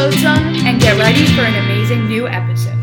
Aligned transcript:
on 0.00 0.56
and 0.64 0.80
get 0.80 0.98
ready 0.98 1.26
for 1.26 1.42
an 1.42 1.54
amazing 1.62 2.08
new 2.08 2.26
episode. 2.26 2.74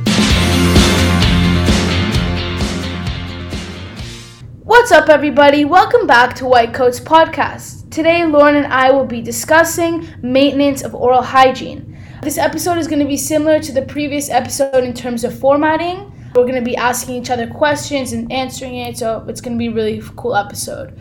What's 4.63 4.91
up, 4.91 5.09
everybody? 5.09 5.65
Welcome 5.65 6.05
back 6.05 6.35
to 6.35 6.45
White 6.45 6.75
Coats 6.75 6.99
Podcast. 6.99 7.89
Today, 7.89 8.23
Lauren 8.23 8.55
and 8.55 8.71
I 8.71 8.91
will 8.91 9.07
be 9.07 9.23
discussing 9.23 10.07
maintenance 10.21 10.83
of 10.83 10.93
oral 10.93 11.23
hygiene. 11.23 11.97
This 12.21 12.37
episode 12.37 12.77
is 12.77 12.87
going 12.87 13.01
to 13.01 13.07
be 13.07 13.17
similar 13.17 13.59
to 13.61 13.71
the 13.71 13.81
previous 13.81 14.29
episode 14.29 14.83
in 14.83 14.93
terms 14.93 15.23
of 15.23 15.37
formatting. 15.39 16.13
We're 16.35 16.43
going 16.43 16.53
to 16.53 16.61
be 16.61 16.77
asking 16.77 17.15
each 17.15 17.31
other 17.31 17.47
questions 17.47 18.13
and 18.13 18.31
answering 18.31 18.75
it, 18.75 18.99
so 18.99 19.25
it's 19.27 19.41
going 19.41 19.57
to 19.57 19.59
be 19.59 19.69
a 19.69 19.73
really 19.73 20.03
cool 20.17 20.35
episode. 20.35 20.95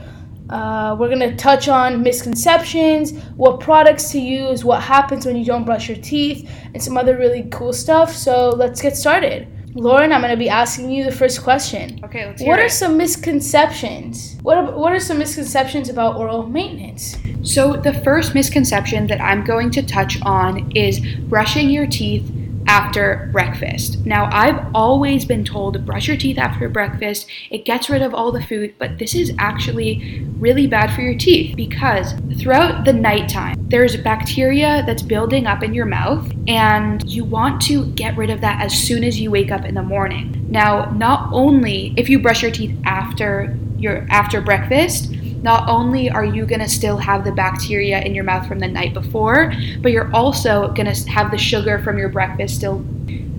Uh, 0.51 0.97
we're 0.99 1.09
going 1.09 1.19
to 1.19 1.35
touch 1.37 1.69
on 1.69 2.03
misconceptions, 2.03 3.13
what 3.37 3.61
products 3.61 4.11
to 4.11 4.21
use, 4.21 4.65
what 4.65 4.83
happens 4.83 5.27
when 5.27 5.37
you 5.37 5.45
don't 5.45 5.65
brush 5.65 5.89
your 5.89 5.99
teeth, 5.99 6.49
and 6.73 6.83
some 6.83 6.97
other 6.97 7.17
really 7.17 7.49
cool 7.51 7.73
stuff. 7.73 8.15
So 8.15 8.51
let's 8.51 8.81
get 8.81 8.97
started. 8.97 9.49
Lauren, 9.75 10.11
I'm 10.11 10.23
going 10.23 10.31
to 10.31 10.39
be 10.39 10.49
asking 10.49 10.91
you 10.91 11.05
the 11.05 11.13
first 11.13 11.43
question. 11.43 12.01
Okay, 12.03 12.25
let's 12.25 12.41
hear 12.41 12.49
What 12.49 12.61
are 12.61 12.69
some 12.69 12.97
misconceptions? 12.97 14.39
What 14.41 14.57
are, 14.57 14.73
what 14.73 14.93
are 14.93 15.01
some 15.01 15.19
misconceptions 15.19 15.91
about 15.91 16.17
oral 16.17 16.47
maintenance? 16.47 17.19
So, 17.43 17.75
the 17.75 17.93
first 17.93 18.35
misconception 18.35 19.07
that 19.09 19.21
I'm 19.21 19.45
going 19.45 19.71
to 19.73 19.83
touch 19.83 20.19
on 20.23 20.75
is 20.75 21.01
brushing 21.29 21.69
your 21.69 21.87
teeth 21.87 22.33
after 22.67 23.29
breakfast. 23.33 24.05
Now, 24.05 24.29
I've 24.33 24.67
always 24.75 25.25
been 25.25 25.45
told 25.45 25.75
to 25.75 25.79
brush 25.79 26.09
your 26.09 26.17
teeth 26.17 26.39
after 26.39 26.69
breakfast. 26.69 27.27
It 27.51 27.65
gets 27.65 27.89
rid 27.89 28.03
of 28.03 28.15
all 28.15 28.33
the 28.33 28.43
food, 28.43 28.75
but 28.79 28.99
this 28.99 29.15
is 29.15 29.33
actually 29.39 30.27
really 30.39 30.67
bad 30.67 30.93
for 30.93 31.03
your 31.03 31.17
teeth 31.17 31.57
because 31.57 32.15
throughout 32.39 32.85
the 32.85 32.93
nighttime, 32.93 33.57
there's 33.69 33.97
bacteria 33.97 34.83
that's 34.87 35.03
building 35.03 35.47
up 35.47 35.63
in 35.63 35.75
your 35.75 35.87
mouth, 35.87 36.31
and 36.47 37.09
you 37.09 37.25
want 37.25 37.61
to 37.63 37.87
get 37.93 38.17
rid 38.17 38.31
of 38.31 38.41
that 38.41 38.63
as 38.63 38.73
soon 38.73 39.05
as 39.05 39.21
you 39.21 39.31
wake 39.31 39.51
up 39.51 39.65
in 39.65 39.75
the 39.75 39.83
morning. 39.83 40.47
Now, 40.49 40.91
not 40.93 41.31
only 41.33 41.95
if 41.97 42.09
you 42.09 42.19
brush 42.19 42.43
your 42.43 42.51
teeth 42.51 42.77
after 42.85 43.57
your 43.79 44.07
after 44.11 44.41
breakfast, 44.41 45.13
not 45.43 45.69
only 45.69 46.11
are 46.11 46.25
you 46.25 46.47
going 46.47 46.61
to 46.61 46.69
still 46.69 46.97
have 46.97 47.25
the 47.25 47.33
bacteria 47.33 48.01
in 48.01 48.15
your 48.15 48.25
mouth 48.25 48.47
from 48.47 48.59
the 48.59 48.69
night 48.69 48.95
before, 48.95 49.53
but 49.81 49.93
you're 49.93 50.13
also 50.15 50.69
going 50.73 50.93
to 50.93 51.11
have 51.11 51.31
the 51.31 51.39
sugar 51.39 51.79
from 51.79 51.99
your 51.99 52.09
breakfast 52.09 52.57
still 52.57 52.85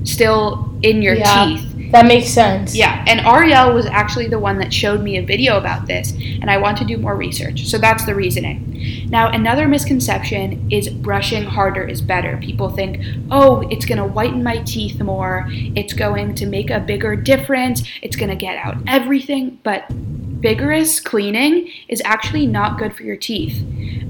still 0.03 0.73
in 0.83 1.01
your 1.01 1.15
Yeah. 1.15 1.45
teeth. 1.45 1.91
That 1.91 2.05
makes 2.05 2.27
sense. 2.27 2.75
Yeah, 2.75 3.03
and 3.07 3.21
Ariel 3.21 3.73
was 3.73 3.85
actually 3.85 4.27
the 4.27 4.39
one 4.39 4.57
that 4.59 4.73
showed 4.73 5.01
me 5.01 5.17
a 5.17 5.21
video 5.21 5.57
about 5.57 5.87
this, 5.87 6.13
and 6.41 6.51
I 6.51 6.57
want 6.57 6.77
to 6.79 6.85
do 6.85 6.97
more 6.97 7.15
research. 7.15 7.65
So 7.65 7.77
that's 7.77 8.05
the 8.05 8.13
reasoning. 8.13 9.07
Now, 9.09 9.29
another 9.29 9.67
misconception 9.67 10.67
is 10.69 10.89
brushing 10.89 11.43
harder 11.43 11.83
is 11.83 12.01
better. 12.01 12.37
People 12.37 12.69
think, 12.69 12.99
oh, 13.31 13.61
it's 13.69 13.85
going 13.85 13.99
to 13.99 14.05
whiten 14.05 14.43
my 14.43 14.57
teeth 14.59 15.01
more, 15.01 15.47
it's 15.49 15.93
going 15.93 16.35
to 16.35 16.45
make 16.45 16.69
a 16.69 16.79
bigger 16.79 17.15
difference, 17.15 17.83
it's 18.01 18.17
going 18.17 18.29
to 18.29 18.35
get 18.35 18.57
out 18.57 18.75
everything, 18.85 19.59
but 19.63 19.89
vigorous 20.39 20.99
cleaning 20.99 21.69
is 21.87 22.01
actually 22.05 22.45
not 22.47 22.77
good 22.77 22.95
for 22.95 23.03
your 23.03 23.15
teeth. 23.15 23.61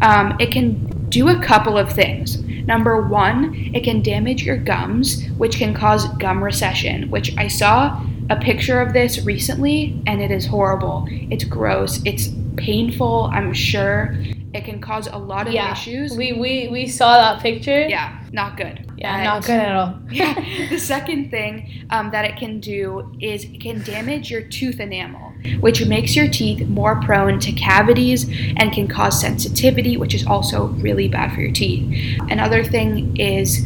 Um, 0.02 0.36
it 0.39 0.52
can 0.52 0.86
do 1.09 1.30
a 1.30 1.42
couple 1.42 1.78
of 1.78 1.92
things. 1.92 2.39
Number 2.42 3.02
one, 3.08 3.53
it 3.73 3.84
can 3.84 4.02
damage 4.02 4.44
your 4.44 4.58
gums, 4.58 5.23
which 5.38 5.58
can 5.58 5.73
cause 5.73 6.08
gum 6.17 6.44
recession, 6.44 7.09
which 7.09 7.36
I 7.38 7.47
saw 7.47 8.02
a 8.30 8.36
picture 8.36 8.81
of 8.81 8.92
this 8.92 9.23
recently 9.25 10.02
and 10.06 10.22
it 10.22 10.31
is 10.31 10.45
horrible. 10.45 11.06
It's 11.09 11.45
gross. 11.45 12.02
It's 12.03 12.30
painful, 12.58 13.30
I'm 13.31 13.53
sure. 13.53 14.16
It 14.53 14.66
can 14.66 14.81
cause 14.81 15.08
a 15.08 15.17
lot 15.17 15.47
of 15.47 15.53
Yeah. 15.53 15.72
issues. 15.72 16.17
We, 16.17 16.34
we, 16.34 16.67
we 16.67 16.88
saw 16.88 17.14
that 17.17 17.41
picture. 17.41 17.88
yeah, 17.88 18.17
not 18.34 18.58
good. 18.58 18.91
Yeah, 18.97 19.16
And- 19.16 19.23
not 19.23 19.45
good 19.45 19.59
at 19.59 19.75
all. 19.75 20.00
yeah. 20.12 20.34
The 20.69 20.78
second 20.94 21.30
thing 21.31 21.86
um, 21.89 22.12
that 22.12 22.25
it 22.25 22.36
can 22.38 22.59
do 22.59 23.16
is 23.22 23.46
it 23.46 23.62
can 23.62 23.81
damage 23.84 24.29
your 24.31 24.41
tooth 24.41 24.79
enamel, 24.81 25.27
which 25.59 25.86
makes 25.86 26.16
your 26.16 26.28
teeth 26.28 26.68
more 26.68 27.00
prone 27.02 27.40
to 27.40 27.52
cavities 27.52 28.30
and 28.58 28.72
can 28.72 28.88
cause 28.88 29.20
sensitivity, 29.20 29.98
which 29.98 30.14
is 30.14 30.25
also 30.25 30.68
really 30.68 31.08
bad 31.08 31.34
for 31.34 31.42
your 31.42 31.52
teeth. 31.52 32.20
Another 32.30 32.64
thing 32.64 33.18
is 33.18 33.66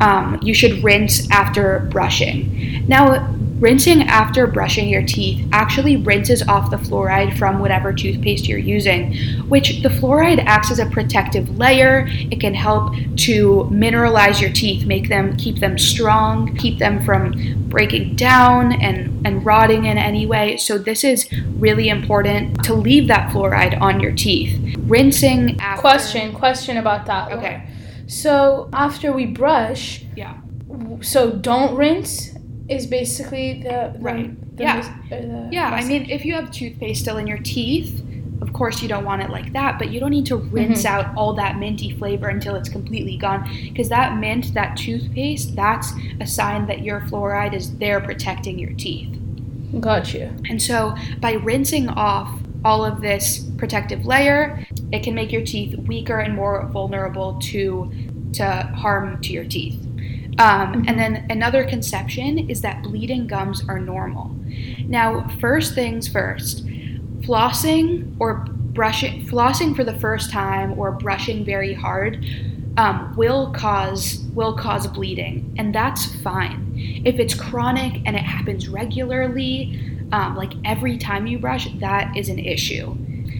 um, 0.00 0.38
you 0.42 0.54
should 0.54 0.82
rinse 0.84 1.30
after 1.30 1.80
brushing. 1.90 2.86
Now, 2.86 3.34
rinsing 3.58 4.02
after 4.02 4.46
brushing 4.46 4.88
your 4.88 5.02
teeth 5.02 5.46
actually 5.52 5.96
rinses 5.96 6.42
off 6.48 6.70
the 6.70 6.76
fluoride 6.76 7.36
from 7.38 7.58
whatever 7.58 7.92
toothpaste 7.92 8.46
you're 8.48 8.58
using, 8.58 9.14
which 9.48 9.82
the 9.82 9.88
fluoride 9.88 10.42
acts 10.44 10.70
as 10.70 10.78
a 10.78 10.86
protective 10.86 11.58
layer. 11.58 12.06
It 12.08 12.40
can 12.40 12.54
help 12.54 12.94
to 13.16 13.68
mineralize 13.72 14.40
your 14.40 14.50
teeth, 14.52 14.86
make 14.86 15.08
them 15.08 15.36
keep 15.36 15.58
them 15.58 15.78
strong, 15.78 16.54
keep 16.56 16.78
them 16.78 17.04
from 17.04 17.34
breaking 17.68 18.16
down 18.16 18.72
and, 18.80 19.26
and 19.26 19.44
rotting 19.44 19.84
in 19.86 19.98
any 19.98 20.26
way. 20.26 20.56
So 20.56 20.78
this 20.78 21.04
is 21.04 21.28
really 21.58 21.88
important 21.88 22.62
to 22.64 22.74
leave 22.74 23.08
that 23.08 23.30
fluoride 23.32 23.80
on 23.80 24.00
your 24.00 24.12
teeth. 24.12 24.76
Rinsing 24.80 25.60
after 25.60 25.80
Question, 25.80 26.32
question 26.32 26.76
about 26.76 27.06
that. 27.06 27.32
Okay. 27.32 27.68
So 28.06 28.70
after 28.72 29.12
we 29.12 29.26
brush, 29.26 30.04
Yeah. 30.16 30.34
so 31.02 31.32
don't 31.32 31.76
rinse 31.76 32.37
is 32.68 32.86
basically 32.86 33.62
the, 33.62 33.92
the 33.94 33.98
Right. 34.00 34.56
the 34.56 34.62
Yeah. 34.62 34.94
uh, 35.12 35.48
Yeah, 35.50 35.70
I 35.70 35.84
mean, 35.84 36.10
if 36.10 36.24
you 36.24 36.34
have 36.34 36.50
toothpaste 36.50 37.00
still 37.02 37.16
in 37.16 37.26
your 37.26 37.38
teeth, 37.38 38.04
of 38.40 38.52
course 38.52 38.82
you 38.82 38.88
don't 38.88 39.04
want 39.04 39.22
it 39.22 39.30
like 39.30 39.52
that, 39.52 39.78
but 39.78 39.90
you 39.90 39.98
don't 40.00 40.10
need 40.10 40.26
to 40.26 40.36
rinse 40.36 40.82
Mhm. 40.84 40.90
out 40.90 41.06
all 41.16 41.32
that 41.34 41.58
minty 41.58 41.90
flavor 41.90 42.28
until 42.28 42.54
it's 42.54 42.68
completely 42.68 43.16
gone. 43.16 43.48
Because 43.64 43.88
that 43.88 44.18
mint, 44.18 44.54
that 44.54 44.76
toothpaste, 44.76 45.56
that's 45.56 45.92
a 46.20 46.26
sign 46.26 46.66
that 46.66 46.82
your 46.82 47.00
fluoride 47.00 47.52
is 47.54 47.76
there 47.78 48.00
protecting 48.00 48.58
your 48.58 48.72
teeth. 48.74 49.14
got 49.80 50.14
you. 50.14 50.30
And 50.48 50.62
so 50.62 50.94
by 51.20 51.32
rinsing 51.32 51.90
off 51.90 52.30
all 52.64 52.84
of 52.86 53.02
this 53.02 53.40
protective 53.58 54.06
layer, 54.06 54.64
it 54.92 55.02
can 55.02 55.14
make 55.14 55.30
your 55.30 55.42
teeth 55.42 55.76
weaker 55.86 56.18
and 56.18 56.34
more 56.34 56.66
vulnerable 56.72 57.34
to 57.42 57.90
to 58.32 58.44
harm 58.74 59.20
to 59.22 59.32
your 59.32 59.44
teeth. 59.44 59.78
Um, 60.38 60.84
And 60.86 60.98
then 60.98 61.26
another 61.30 61.64
conception 61.64 62.48
is 62.48 62.60
that 62.60 62.82
bleeding 62.82 63.26
gums 63.26 63.64
are 63.68 63.80
normal. 63.80 64.30
Now, 64.86 65.28
first 65.40 65.74
things 65.74 66.06
first, 66.08 66.64
flossing 67.20 68.14
or 68.20 68.46
brushing, 68.72 69.26
flossing 69.26 69.74
for 69.74 69.84
the 69.84 69.98
first 69.98 70.30
time 70.30 70.78
or 70.78 70.92
brushing 70.92 71.44
very 71.44 71.74
hard 71.74 72.24
um, 72.76 73.12
will 73.16 73.50
cause 73.50 74.24
will 74.34 74.52
cause 74.52 74.86
bleeding, 74.86 75.52
and 75.58 75.74
that's 75.74 76.14
fine. 76.22 77.02
If 77.04 77.18
it's 77.18 77.34
chronic 77.34 78.00
and 78.06 78.14
it 78.14 78.22
happens 78.22 78.68
regularly, 78.68 79.80
um, 80.12 80.36
like 80.36 80.52
every 80.64 80.96
time 80.96 81.26
you 81.26 81.40
brush, 81.40 81.68
that 81.80 82.16
is 82.16 82.28
an 82.28 82.38
issue. 82.38 82.96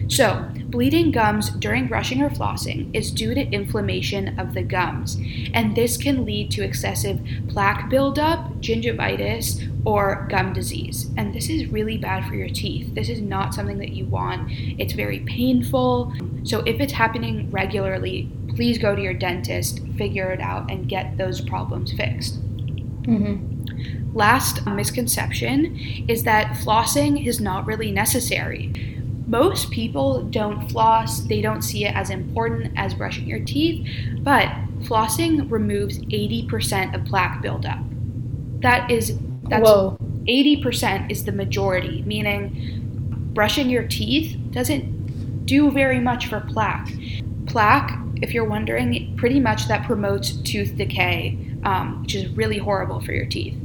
So, 0.09 0.45
bleeding 0.69 1.11
gums 1.11 1.49
during 1.49 1.87
brushing 1.87 2.21
or 2.21 2.29
flossing 2.29 2.93
is 2.93 3.11
due 3.11 3.33
to 3.33 3.41
inflammation 3.51 4.39
of 4.39 4.53
the 4.53 4.61
gums, 4.61 5.17
and 5.53 5.75
this 5.75 5.97
can 5.97 6.25
lead 6.25 6.51
to 6.51 6.63
excessive 6.63 7.19
plaque 7.47 7.89
buildup, 7.89 8.51
gingivitis, 8.61 9.67
or 9.85 10.27
gum 10.29 10.53
disease. 10.53 11.09
And 11.17 11.33
this 11.33 11.49
is 11.49 11.71
really 11.71 11.97
bad 11.97 12.27
for 12.27 12.35
your 12.35 12.49
teeth. 12.49 12.93
This 12.93 13.09
is 13.09 13.21
not 13.21 13.53
something 13.53 13.79
that 13.79 13.93
you 13.93 14.05
want. 14.05 14.49
It's 14.51 14.93
very 14.93 15.19
painful. 15.21 16.13
So, 16.43 16.59
if 16.61 16.79
it's 16.79 16.93
happening 16.93 17.49
regularly, 17.51 18.29
please 18.49 18.77
go 18.77 18.95
to 18.95 19.01
your 19.01 19.13
dentist, 19.13 19.81
figure 19.97 20.31
it 20.31 20.41
out, 20.41 20.69
and 20.71 20.87
get 20.87 21.17
those 21.17 21.41
problems 21.41 21.91
fixed. 21.93 22.41
Mm-hmm. 23.03 24.15
Last 24.15 24.65
misconception 24.65 26.05
is 26.07 26.23
that 26.23 26.55
flossing 26.57 27.25
is 27.25 27.39
not 27.39 27.65
really 27.65 27.91
necessary. 27.91 28.98
Most 29.29 29.69
people 29.69 30.23
don't 30.23 30.67
floss, 30.71 31.21
they 31.21 31.39
don't 31.39 31.61
see 31.61 31.85
it 31.85 31.95
as 31.95 32.09
important 32.09 32.73
as 32.75 32.95
brushing 32.95 33.27
your 33.27 33.39
teeth, 33.39 33.87
but 34.21 34.47
flossing 34.81 35.49
removes 35.51 35.99
80% 35.99 36.95
of 36.95 37.05
plaque 37.05 37.41
buildup. 37.41 37.77
That 38.61 38.89
is 38.89 39.17
that's 39.43 39.69
Whoa. 39.69 39.97
80% 40.27 41.11
is 41.11 41.25
the 41.25 41.31
majority, 41.31 42.03
meaning 42.07 43.31
brushing 43.33 43.69
your 43.69 43.87
teeth 43.87 44.35
doesn't 44.51 45.45
do 45.45 45.71
very 45.71 45.99
much 45.99 46.27
for 46.27 46.39
plaque. 46.39 46.89
Plaque, 47.45 47.97
if 48.21 48.33
you're 48.33 48.49
wondering, 48.49 49.15
pretty 49.17 49.39
much 49.39 49.67
that 49.67 49.85
promotes 49.85 50.31
tooth 50.41 50.75
decay, 50.75 51.37
um, 51.63 52.01
which 52.01 52.15
is 52.15 52.29
really 52.29 52.57
horrible 52.57 53.01
for 53.01 53.11
your 53.11 53.25
teeth. 53.25 53.57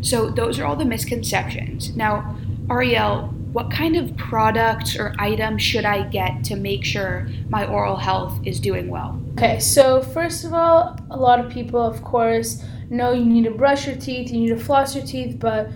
So, 0.00 0.30
those 0.30 0.58
are 0.58 0.64
all 0.64 0.76
the 0.76 0.84
misconceptions. 0.84 1.94
Now, 1.96 2.36
Ariel, 2.70 3.32
what 3.52 3.70
kind 3.70 3.96
of 3.96 4.16
products 4.16 4.96
or 4.96 5.14
items 5.18 5.62
should 5.62 5.84
I 5.84 6.02
get 6.08 6.44
to 6.44 6.56
make 6.56 6.84
sure 6.84 7.28
my 7.48 7.66
oral 7.66 7.96
health 7.96 8.38
is 8.44 8.60
doing 8.60 8.88
well? 8.88 9.20
Okay, 9.32 9.58
so 9.58 10.02
first 10.02 10.44
of 10.44 10.52
all, 10.52 10.98
a 11.10 11.16
lot 11.16 11.40
of 11.40 11.50
people, 11.50 11.80
of 11.80 12.02
course, 12.02 12.62
know 12.90 13.12
you 13.12 13.24
need 13.24 13.44
to 13.44 13.50
brush 13.50 13.86
your 13.86 13.96
teeth, 13.96 14.30
you 14.30 14.40
need 14.40 14.48
to 14.48 14.58
floss 14.58 14.94
your 14.94 15.04
teeth, 15.04 15.38
but 15.38 15.70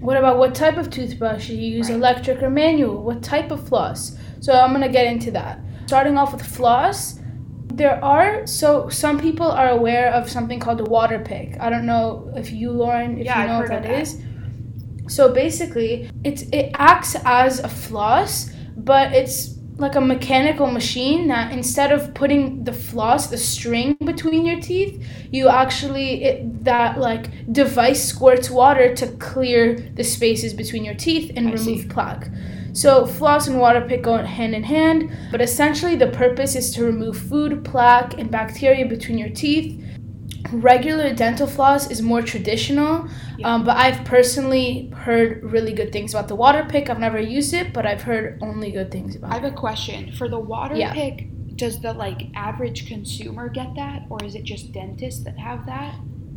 what 0.00 0.16
about 0.16 0.38
what 0.38 0.54
type 0.54 0.76
of 0.76 0.90
toothbrush? 0.90 1.48
Do 1.48 1.54
you 1.54 1.76
use 1.78 1.88
Right. 1.88 1.96
electric 1.96 2.42
or 2.42 2.50
manual? 2.50 3.02
What 3.02 3.22
type 3.22 3.50
of 3.50 3.66
floss? 3.68 4.16
So 4.40 4.52
I'm 4.58 4.72
gonna 4.72 4.88
get 4.88 5.06
into 5.06 5.30
that. 5.32 5.60
Starting 5.86 6.16
off 6.18 6.32
with 6.32 6.42
floss, 6.42 7.18
There 7.74 8.04
are 8.04 8.46
so 8.46 8.90
some 8.90 9.18
people 9.18 9.50
are 9.50 9.70
aware 9.70 10.12
of 10.12 10.28
something 10.28 10.60
called 10.60 10.80
a 10.80 10.84
water 10.84 11.18
pick. 11.18 11.56
I 11.58 11.70
don't 11.70 11.86
know 11.86 12.30
if 12.36 12.52
you, 12.52 12.70
Lauren, 12.70 13.16
if 13.18 13.24
Yeah, 13.24 13.36
you 13.38 13.42
I've 13.44 13.48
know 13.48 13.58
what 13.60 13.68
that 13.70 13.82
that. 13.84 14.02
is. 14.02 14.20
So 15.08 15.32
basically, 15.32 16.10
it's 16.24 16.42
it 16.52 16.70
acts 16.74 17.16
as 17.24 17.60
a 17.60 17.68
floss, 17.68 18.50
but 18.76 19.12
it's 19.12 19.58
like 19.78 19.96
a 19.96 20.00
mechanical 20.00 20.70
machine 20.70 21.28
that 21.28 21.52
instead 21.52 21.92
of 21.92 22.14
putting 22.14 22.64
the 22.64 22.72
floss, 22.72 23.28
the 23.28 23.36
string 23.38 23.96
between 24.04 24.46
your 24.46 24.60
teeth, 24.60 25.04
you 25.30 25.48
actually 25.48 26.24
it, 26.24 26.64
that 26.64 26.98
like 26.98 27.52
device 27.52 28.02
squirts 28.04 28.50
water 28.50 28.94
to 28.94 29.06
clear 29.16 29.78
the 29.94 30.04
spaces 30.04 30.54
between 30.54 30.84
your 30.84 30.94
teeth 30.94 31.32
and 31.36 31.48
I 31.48 31.52
remove 31.52 31.82
see. 31.82 31.88
plaque. 31.88 32.28
So 32.74 33.06
floss 33.06 33.48
and 33.48 33.58
water 33.58 33.82
pick 33.82 34.02
go 34.02 34.16
hand 34.16 34.54
in 34.54 34.62
hand, 34.62 35.10
but 35.30 35.42
essentially 35.42 35.94
the 35.94 36.06
purpose 36.06 36.54
is 36.54 36.70
to 36.74 36.84
remove 36.84 37.18
food, 37.18 37.64
plaque, 37.64 38.18
and 38.18 38.30
bacteria 38.30 38.86
between 38.86 39.18
your 39.18 39.28
teeth. 39.28 39.84
Regular 40.50 41.14
dental 41.14 41.46
floss 41.46 41.90
is 41.90 42.02
more 42.02 42.20
traditional, 42.22 43.06
Yeah. 43.38 43.54
um, 43.54 43.64
but 43.64 43.76
I've 43.76 44.04
personally 44.04 44.90
heard 44.94 45.42
really 45.42 45.72
good 45.72 45.92
things 45.92 46.12
about 46.14 46.28
the 46.28 46.34
water 46.34 46.64
pick. 46.68 46.90
I've 46.90 46.98
never 46.98 47.20
used 47.20 47.54
it, 47.54 47.72
but 47.72 47.86
I've 47.86 48.02
heard 48.02 48.38
only 48.42 48.70
good 48.72 48.90
things 48.90 49.14
about 49.16 49.28
it. 49.28 49.32
I 49.32 49.34
have 49.36 49.44
it. 49.44 49.52
a 49.54 49.56
question. 49.56 50.12
For 50.12 50.28
the 50.28 50.38
water 50.38 50.74
Yeah. 50.74 50.92
pick, 50.92 51.28
does 51.56 51.80
the 51.80 51.92
like 51.92 52.28
average 52.34 52.88
consumer 52.88 53.48
get 53.48 53.74
that 53.76 54.02
or 54.10 54.22
is 54.24 54.34
it 54.34 54.42
just 54.44 54.72
dentists 54.72 55.22
that 55.24 55.38
have 55.38 55.64
that? 55.66 55.94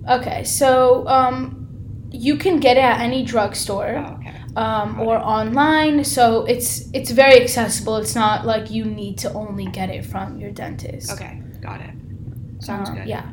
Okay, 0.07 0.43
so 0.43 1.07
um, 1.07 1.67
you 2.11 2.37
can 2.37 2.59
get 2.59 2.77
it 2.77 2.83
at 2.83 3.01
any 3.01 3.23
drugstore. 3.23 3.95
Oh, 3.97 4.13
okay. 4.19 4.33
um, 4.55 4.99
or 5.01 5.17
online. 5.17 6.03
So 6.03 6.45
it's 6.45 6.89
it's 6.93 7.11
very 7.11 7.41
accessible. 7.41 7.97
It's 7.97 8.15
not 8.15 8.45
like 8.45 8.69
you 8.71 8.85
need 8.85 9.17
to 9.19 9.33
only 9.33 9.65
get 9.65 9.89
it 9.89 10.05
from 10.05 10.37
your 10.39 10.51
dentist. 10.51 11.11
Okay, 11.11 11.41
got 11.61 11.81
it. 11.81 11.91
Sounds 12.59 12.89
Um, 12.89 12.95
good. 12.95 13.07
Yeah. 13.07 13.25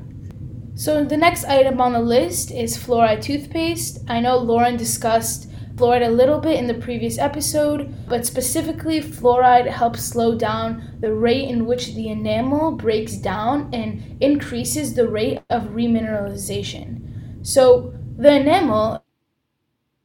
So 0.83 1.05
the 1.05 1.17
next 1.17 1.45
item 1.45 1.81
on 1.81 1.93
the 1.93 2.01
list 2.01 2.51
is 2.51 2.77
fluoride 2.77 3.23
toothpaste. 3.23 4.01
I 4.09 4.19
know 4.19 4.37
Lauren 4.37 4.77
discussed 4.77 5.49
fluoride 5.77 6.09
a 6.09 6.11
little 6.11 6.41
bit 6.41 6.59
in 6.59 6.67
the 6.67 6.75
previous 6.75 7.19
episode, 7.19 7.95
but 8.09 8.27
specifically 8.27 9.01
fluoride 9.01 9.69
helps 9.69 10.03
slow 10.03 10.37
down 10.37 10.99
the 10.99 11.15
rate 11.15 11.49
in 11.49 11.67
which 11.67 11.95
the 11.95 12.09
enamel 12.09 12.73
breaks 12.73 13.15
down 13.15 13.73
and 13.73 14.21
increases 14.21 14.93
the 14.93 15.07
rate 15.07 15.41
of 15.51 15.69
remineralization. 15.69 17.47
So 17.47 17.95
the 18.19 18.41
enamel 18.41 19.05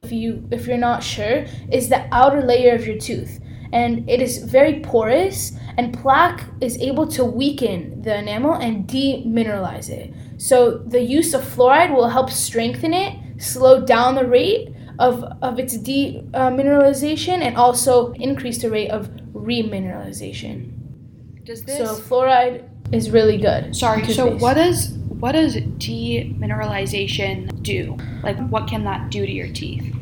if 0.04 0.12
you 0.12 0.46
if 0.52 0.68
you're 0.68 0.78
not 0.78 1.02
sure 1.02 1.44
is 1.72 1.88
the 1.88 2.06
outer 2.12 2.40
layer 2.40 2.76
of 2.76 2.86
your 2.86 2.98
tooth 2.98 3.40
and 3.72 4.08
it 4.08 4.22
is 4.22 4.44
very 4.44 4.78
porous 4.78 5.58
and 5.76 5.98
plaque 5.98 6.44
is 6.60 6.78
able 6.78 7.08
to 7.08 7.24
weaken 7.24 8.00
the 8.02 8.16
enamel 8.16 8.54
and 8.54 8.86
demineralize 8.86 9.90
it 9.90 10.14
so 10.38 10.78
the 10.86 11.02
use 11.02 11.34
of 11.34 11.42
fluoride 11.42 11.94
will 11.94 12.08
help 12.08 12.30
strengthen 12.30 12.94
it 12.94 13.14
slow 13.42 13.84
down 13.84 14.14
the 14.14 14.26
rate 14.26 14.68
of, 14.98 15.22
of 15.42 15.58
its 15.58 15.76
demineralization 15.78 17.40
and 17.42 17.56
also 17.56 18.12
increase 18.14 18.60
the 18.62 18.70
rate 18.70 18.90
of 18.90 19.08
remineralization 19.32 20.72
Does 21.44 21.62
this 21.64 21.78
so 21.78 21.94
fluoride 21.96 22.64
is 22.92 23.10
really 23.10 23.36
good 23.38 23.74
Sorry, 23.76 24.04
so 24.06 24.24
toothpaste. 24.30 24.42
what 24.42 24.54
does 24.54 24.88
what 25.22 25.32
does 25.32 25.56
demineralization 25.56 27.60
do? 27.62 27.96
Like 28.22 28.38
what 28.48 28.68
can 28.68 28.84
that 28.84 29.10
do 29.10 29.26
to 29.26 29.32
your 29.32 29.48
teeth? 29.52 29.92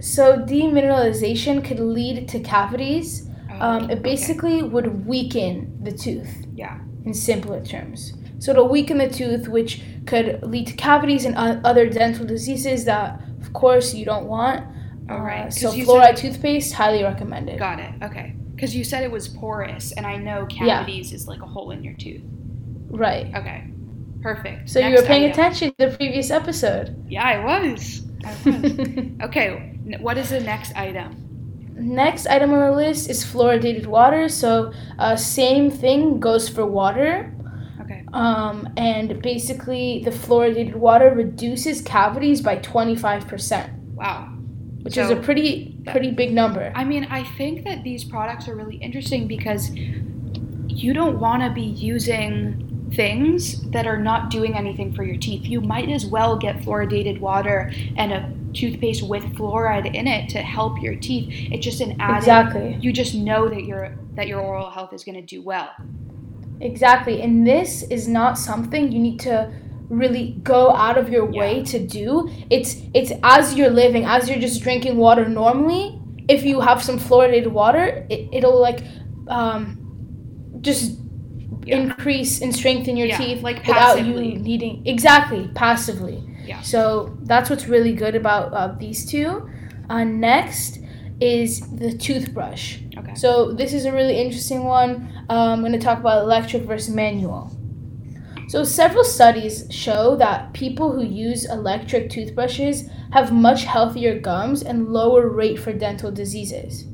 so 0.00 0.36
demineralization 0.38 1.64
could 1.64 1.80
lead 1.80 2.28
to 2.28 2.38
cavities 2.40 3.22
Oh, 3.48 3.54
um, 3.66 3.88
it 3.90 4.02
basically 4.02 4.62
would 4.62 5.06
weaken 5.06 5.78
the 5.82 5.90
tooth 5.90 6.44
Yeah. 6.54 6.78
in 7.06 7.14
simpler 7.14 7.64
terms. 7.64 8.12
So 8.38 8.50
it'll 8.52 8.68
weaken 8.68 8.98
the 8.98 9.08
tooth, 9.08 9.48
which 9.48 9.82
could 10.06 10.42
lead 10.42 10.66
to 10.68 10.74
cavities 10.74 11.24
and 11.24 11.34
other 11.36 11.88
dental 11.88 12.26
diseases 12.26 12.84
that, 12.84 13.20
of 13.40 13.52
course, 13.52 13.94
you 13.94 14.04
don't 14.04 14.26
want. 14.26 14.64
All 15.08 15.20
right, 15.20 15.46
Uh, 15.46 15.50
so 15.50 15.72
fluoride 15.72 16.06
said- 16.06 16.16
toothpaste, 16.16 16.72
highly 16.74 17.02
recommended. 17.02 17.58
Got 17.58 17.78
it. 17.80 17.90
Okay. 18.02 18.34
Because 18.54 18.74
you 18.74 18.84
said 18.84 19.04
it 19.04 19.10
was 19.10 19.28
porous, 19.28 19.92
and 19.92 20.06
I 20.06 20.16
know 20.16 20.46
Yeah. 20.50 20.78
cavities 20.78 21.12
is 21.12 21.28
like 21.28 21.42
a 21.42 21.46
hole 21.46 21.70
in 21.70 21.84
your 21.84 21.94
tooth. 21.94 22.22
Right. 22.90 23.26
Okay. 23.34 23.64
Perfect. 24.22 24.68
So 24.70 24.80
you 24.80 24.96
were 24.96 25.02
paying 25.02 25.24
item. 25.24 25.32
attention 25.32 25.68
to 25.78 25.88
the 25.90 25.96
previous 25.96 26.30
episode. 26.30 26.96
Yeah, 27.08 27.22
I 27.22 27.44
was. 27.44 28.02
I 28.24 28.34
was. 28.50 28.98
okay. 29.28 29.78
What 30.00 30.18
is 30.18 30.30
the 30.30 30.40
next 30.40 30.74
item? 30.74 31.22
Next 31.78 32.26
item 32.26 32.52
on 32.54 32.60
the 32.60 32.72
list 32.72 33.08
is 33.10 33.22
fluoridated 33.24 33.86
water. 33.86 34.28
So 34.28 34.72
uh, 34.98 35.14
same 35.14 35.70
thing 35.70 36.18
goes 36.18 36.48
for 36.48 36.66
water. 36.66 37.32
Um, 38.16 38.68
and 38.78 39.20
basically, 39.20 40.00
the 40.04 40.10
fluoridated 40.10 40.74
water 40.76 41.10
reduces 41.14 41.82
cavities 41.82 42.40
by 42.40 42.56
25%, 42.56 43.68
Wow. 43.94 44.28
which 44.82 44.96
is 44.96 45.10
a 45.10 45.16
pretty 45.16 45.76
pretty 45.86 46.10
big 46.10 46.32
number. 46.32 46.72
I 46.74 46.82
mean, 46.84 47.04
I 47.10 47.22
think 47.22 47.64
that 47.64 47.84
these 47.84 48.04
products 48.04 48.48
are 48.48 48.56
really 48.56 48.76
interesting 48.76 49.26
because 49.28 49.70
you 49.74 50.92
don't 50.94 51.20
want 51.20 51.42
to 51.42 51.50
be 51.50 51.62
using 51.62 52.90
things 52.92 53.60
that 53.70 53.86
are 53.86 53.98
not 53.98 54.30
doing 54.30 54.54
anything 54.56 54.92
for 54.94 55.02
your 55.04 55.16
teeth. 55.16 55.44
You 55.44 55.60
might 55.60 55.90
as 55.90 56.06
well 56.06 56.36
get 56.36 56.56
fluoridated 56.62 57.20
water 57.20 57.70
and 57.96 58.12
a 58.12 58.32
toothpaste 58.54 59.02
with 59.06 59.24
fluoride 59.34 59.94
in 59.94 60.06
it 60.06 60.28
to 60.30 60.38
help 60.38 60.80
your 60.80 60.94
teeth. 60.94 61.28
It's 61.52 61.64
just 61.64 61.80
an 61.80 62.00
added 62.00 62.18
Exactly. 62.18 62.78
you 62.80 62.92
just 62.92 63.14
know 63.14 63.48
that 63.48 63.64
your 63.64 63.94
that 64.14 64.26
your 64.28 64.40
oral 64.40 64.70
health 64.70 64.92
is 64.94 65.04
going 65.04 65.16
to 65.16 65.22
do 65.36 65.42
well. 65.42 65.68
Exactly. 66.60 67.22
And 67.22 67.46
this 67.46 67.82
is 67.90 68.08
not 68.08 68.38
something 68.38 68.90
you 68.92 68.98
need 68.98 69.20
to 69.20 69.52
really 69.88 70.40
go 70.42 70.70
out 70.74 70.98
of 70.98 71.08
your 71.08 71.24
way 71.26 71.62
to 71.64 71.78
do. 71.86 72.28
It's 72.50 72.76
it's 72.94 73.12
as 73.22 73.54
you're 73.54 73.70
living, 73.70 74.04
as 74.04 74.28
you're 74.28 74.38
just 74.40 74.62
drinking 74.62 74.96
water 74.96 75.28
normally, 75.28 76.00
if 76.28 76.44
you 76.44 76.60
have 76.60 76.82
some 76.82 76.98
fluoridated 76.98 77.48
water, 77.52 78.06
it, 78.10 78.28
it'll 78.32 78.60
like 78.60 78.80
um 79.28 79.78
just 80.60 80.98
Yeah. 81.64 81.78
increase 81.78 82.40
and 82.42 82.54
strengthen 82.54 82.96
your 82.96 83.08
Yeah, 83.08 83.18
teeth 83.18 83.42
like 83.42 83.58
without 83.66 83.96
passively. 83.98 84.32
you 84.34 84.38
needing 84.38 84.82
exactly 84.86 85.48
passively. 85.54 86.22
Yeah. 86.44 86.60
So 86.62 87.16
that's 87.24 87.50
what's 87.50 87.66
really 87.68 87.92
good 87.94 88.14
about 88.14 88.52
uh, 88.52 88.74
these 88.78 89.04
two. 89.10 89.48
Uh, 89.90 90.04
next 90.04 90.78
is 91.20 91.60
the 91.70 91.96
toothbrush. 91.96 92.78
Okay. 92.98 93.14
So 93.14 93.52
this 93.52 93.72
is 93.72 93.84
a 93.84 93.92
really 93.92 94.18
interesting 94.18 94.64
one. 94.64 95.12
Uh, 95.28 95.52
I'm 95.52 95.60
going 95.60 95.72
to 95.72 95.78
talk 95.78 95.98
about 95.98 96.22
electric 96.22 96.64
versus 96.64 96.94
manual. 96.94 97.56
So 98.48 98.62
several 98.62 99.02
studies 99.04 99.66
show 99.70 100.14
that 100.16 100.52
people 100.52 100.92
who 100.92 101.02
use 101.02 101.50
electric 101.50 102.10
toothbrushes 102.10 102.88
have 103.12 103.32
much 103.32 103.64
healthier 103.64 104.20
gums 104.20 104.62
and 104.62 104.88
lower 104.88 105.28
rate 105.28 105.58
for 105.58 105.72
dental 105.72 106.12
diseases, 106.12 106.84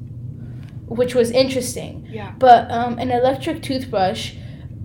which 0.86 1.14
was 1.14 1.30
interesting. 1.30 2.06
Yeah. 2.08 2.32
But 2.38 2.70
um, 2.70 2.98
an 2.98 3.10
electric 3.10 3.62
toothbrush 3.62 4.34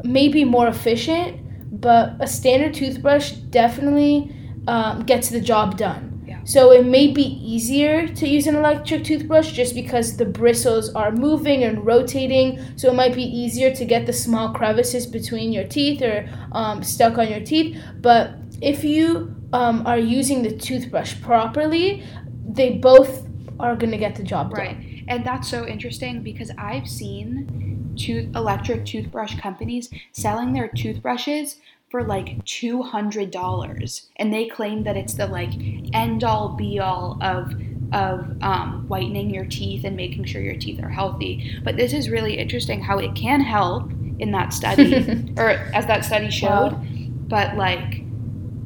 may 0.03 0.27
be 0.27 0.43
more 0.43 0.67
efficient, 0.67 1.79
but 1.79 2.15
a 2.19 2.27
standard 2.27 2.73
toothbrush 2.73 3.31
definitely 3.31 4.35
um, 4.67 5.03
gets 5.03 5.29
the 5.29 5.39
job 5.39 5.77
done. 5.77 6.06
So 6.47 6.71
it 6.71 6.85
may 6.85 7.07
be 7.07 7.23
easier 7.43 8.07
to 8.07 8.25
use 8.25 8.47
an 8.47 8.55
electric 8.55 9.03
toothbrush 9.03 9.51
just 9.51 9.75
because 9.75 10.15
the 10.15 10.23
bristles 10.23 10.95
are 10.95 11.11
moving 11.11 11.65
and 11.65 11.85
rotating. 11.85 12.61
So 12.77 12.87
it 12.87 12.95
might 12.95 13.13
be 13.13 13.23
easier 13.23 13.75
to 13.75 13.83
get 13.83 14.05
the 14.05 14.13
small 14.13 14.53
crevices 14.53 15.05
between 15.05 15.51
your 15.51 15.65
teeth 15.65 16.01
or 16.01 16.25
um, 16.53 16.83
stuck 16.83 17.17
on 17.17 17.27
your 17.29 17.41
teeth. 17.41 17.77
But 17.99 18.35
if 18.61 18.85
you 18.85 19.35
um, 19.51 19.85
are 19.85 19.99
using 19.99 20.41
the 20.41 20.55
toothbrush 20.55 21.21
properly, 21.21 22.05
they 22.47 22.75
both 22.77 23.27
are 23.59 23.75
going 23.75 23.91
to 23.91 23.97
get 23.97 24.15
the 24.15 24.23
job 24.23 24.51
done. 24.51 24.59
Right. 24.59 25.03
And 25.09 25.25
that's 25.25 25.49
so 25.49 25.67
interesting 25.67 26.23
because 26.23 26.49
I've 26.57 26.87
seen 26.87 27.93
tooth 27.97 28.33
electric 28.37 28.85
toothbrush 28.85 29.37
companies 29.39 29.89
selling 30.13 30.53
their 30.53 30.69
toothbrushes 30.69 31.57
for 31.89 32.03
like 32.03 32.43
$200 32.45 34.05
and 34.17 34.33
they 34.33 34.47
claim 34.47 34.83
that 34.83 34.97
it's 34.97 35.13
the 35.13 35.27
like 35.27 35.51
end 35.93 36.23
all 36.23 36.49
be 36.49 36.79
all 36.79 37.17
of 37.21 37.53
of 37.93 38.27
um, 38.43 38.85
whitening 38.89 39.33
your 39.33 39.45
teeth 39.45 39.85
and 39.85 39.95
making 39.95 40.25
sure 40.25 40.41
your 40.41 40.57
teeth 40.57 40.83
are 40.83 40.89
healthy 40.89 41.57
but 41.63 41.77
this 41.77 41.93
is 41.93 42.09
really 42.09 42.37
interesting 42.37 42.81
how 42.81 42.97
it 42.97 43.15
can 43.15 43.39
help 43.39 43.89
in 44.19 44.31
that 44.33 44.51
study 44.51 44.93
or 45.37 45.51
as 45.73 45.85
that 45.87 46.03
study 46.03 46.29
showed 46.29 46.73
Wow. 46.73 46.83
but 47.29 47.55
like 47.55 48.01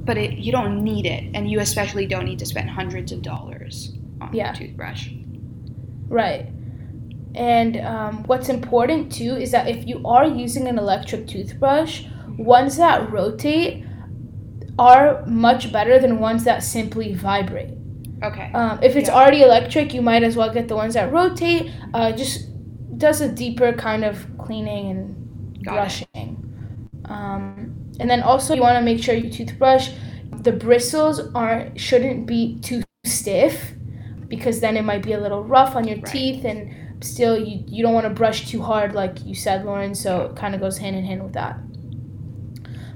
but 0.06 0.18
it 0.18 0.40
you 0.40 0.52
don't 0.52 0.84
need 0.84 1.06
it 1.06 1.24
and 1.36 1.52
you 1.52 1.60
especially 1.60 2.08
don't 2.08 2.26
need 2.26 2.40
to 2.40 2.48
spend 2.48 2.72
hundreds 2.72 3.12
of 3.12 3.22
dollars 3.22 3.92
on 4.20 4.34
Yeah. 4.34 4.54
a 4.54 4.56
toothbrush 4.56 5.10
Right. 6.08 6.48
And 7.36 7.78
um, 7.78 8.24
what's 8.26 8.50
important 8.50 9.14
too 9.14 9.38
is 9.38 9.52
that 9.52 9.70
if 9.70 9.88
you 9.88 10.02
are 10.06 10.26
using 10.26 10.68
an 10.68 10.78
electric 10.78 11.26
toothbrush, 11.28 12.04
ones 12.38 12.78
that 12.78 13.12
rotate 13.12 13.86
are 14.80 15.24
much 15.28 15.72
better 15.72 16.00
than 16.00 16.20
ones 16.20 16.44
that 16.46 16.64
simply 16.64 17.14
vibrate. 17.14 17.74
okay 18.24 18.52
Um, 18.54 18.80
if 18.82 18.96
it's 18.96 19.10
Yeah. 19.10 19.16
already 19.16 19.42
electric, 19.42 19.94
you 19.94 20.02
might 20.02 20.24
as 20.24 20.36
well 20.38 20.52
get 20.54 20.68
the 20.68 20.76
ones 20.76 20.94
that 20.94 21.12
rotate. 21.12 21.72
Uh, 21.94 22.12
just 22.12 22.48
does 22.98 23.22
a 23.22 23.30
deeper 23.32 23.74
kind 23.74 24.04
of 24.04 24.26
cleaning 24.38 24.92
and 24.92 25.64
Got 25.64 25.74
brushing. 25.74 26.38
Um, 27.06 27.74
and 28.00 28.10
then 28.10 28.22
also 28.22 28.54
you 28.54 28.62
want 28.62 28.78
to 28.78 28.84
make 28.84 29.02
sure 29.04 29.16
your 29.16 29.32
toothbrush, 29.32 29.90
the 30.42 30.52
bristles 30.52 31.20
aren't 31.36 31.80
shouldn't 31.80 32.26
be 32.26 32.60
too 32.62 32.84
stiff, 33.06 33.74
because 34.28 34.60
then 34.62 34.78
it 34.78 34.84
might 34.84 35.04
be 35.04 35.14
a 35.14 35.20
little 35.20 35.44
rough 35.44 35.76
on 35.76 35.88
your 35.88 35.98
Right. 35.98 36.06
teeth, 36.06 36.46
and 36.46 36.70
still 37.04 37.38
you 37.38 37.64
you 37.68 37.84
don't 37.84 37.94
want 37.94 38.06
to 38.08 38.14
brush 38.14 38.48
too 38.48 38.62
hard, 38.62 38.94
like 38.94 39.26
you 39.26 39.36
said, 39.36 39.66
Lauren. 39.66 39.94
So 39.96 40.22
it 40.28 40.36
kind 40.36 40.56
of 40.56 40.62
goes 40.62 40.78
hand 40.78 40.96
in 40.96 41.04
hand 41.06 41.24
with 41.24 41.34
that. 41.34 41.58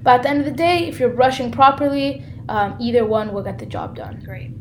But 0.05 0.17
at 0.17 0.23
the 0.23 0.29
end 0.29 0.39
of 0.39 0.45
the 0.45 0.51
day, 0.51 0.87
if 0.87 0.99
you're 0.99 1.09
brushing 1.09 1.51
properly, 1.51 2.23
um, 2.47 2.77
either 2.79 3.05
one 3.05 3.33
will 3.33 3.43
get 3.43 3.57
the 3.59 3.65
job 3.65 3.95
done. 3.95 4.21
Great. 4.23 4.51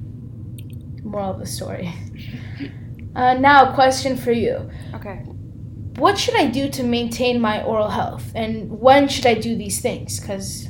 Moral 1.05 1.31
of 1.33 1.39
the 1.39 1.47
story. 1.47 1.93
Uh, 3.17 3.35
now, 3.35 3.71
a 3.71 3.75
question 3.75 4.17
for 4.17 4.33
you. 4.33 4.69
Okay. 4.93 5.23
What 5.99 6.19
should 6.19 6.35
I 6.35 6.47
do 6.49 6.69
to 6.71 6.83
maintain 6.83 7.41
my 7.41 7.63
oral 7.63 7.89
health? 7.89 8.33
And 8.35 8.81
when 8.81 9.07
should 9.07 9.25
I 9.27 9.35
do 9.35 9.55
these 9.57 9.81
things? 9.81 10.19
Because 10.19 10.69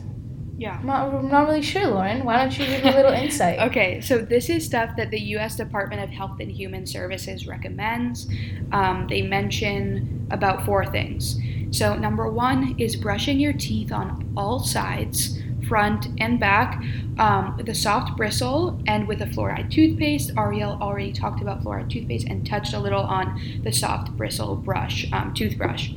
Yeah. 0.58 0.76
I'm 0.78 0.84
not, 0.86 1.14
I'm 1.14 1.30
not 1.30 1.46
really 1.48 1.62
sure, 1.62 1.86
Lauren. 1.86 2.22
Why 2.26 2.36
don't 2.36 2.52
you 2.58 2.66
give 2.66 2.84
me 2.84 2.90
a 2.90 2.94
little 2.94 3.14
insight? 3.14 3.58
Okay, 3.70 4.02
so 4.02 4.18
this 4.18 4.50
is 4.50 4.66
stuff 4.66 4.90
that 4.98 5.10
the 5.10 5.20
U.S. 5.36 5.56
Department 5.56 6.02
of 6.02 6.10
Health 6.10 6.36
and 6.38 6.52
Human 6.52 6.86
Services 6.86 7.46
recommends. 7.46 8.28
Um, 8.72 9.06
they 9.08 9.22
mention 9.22 10.26
about 10.30 10.66
four 10.66 10.84
things. 10.84 11.38
So, 11.74 11.96
number 11.96 12.30
one 12.30 12.76
is 12.78 12.94
brushing 12.94 13.40
your 13.40 13.52
teeth 13.52 13.90
on 13.90 14.32
all 14.36 14.60
sides, 14.60 15.42
front 15.66 16.06
and 16.18 16.38
back, 16.38 16.80
um, 17.18 17.56
with 17.56 17.68
a 17.68 17.74
soft 17.74 18.16
bristle 18.16 18.80
and 18.86 19.08
with 19.08 19.20
a 19.20 19.26
fluoride 19.26 19.72
toothpaste. 19.72 20.30
Ariel 20.38 20.78
already 20.80 21.12
talked 21.12 21.42
about 21.42 21.64
fluoride 21.64 21.90
toothpaste 21.90 22.28
and 22.28 22.46
touched 22.46 22.74
a 22.74 22.78
little 22.78 23.02
on 23.02 23.60
the 23.64 23.72
soft 23.72 24.16
bristle 24.16 24.54
brush, 24.54 25.10
um, 25.12 25.34
toothbrush. 25.34 25.90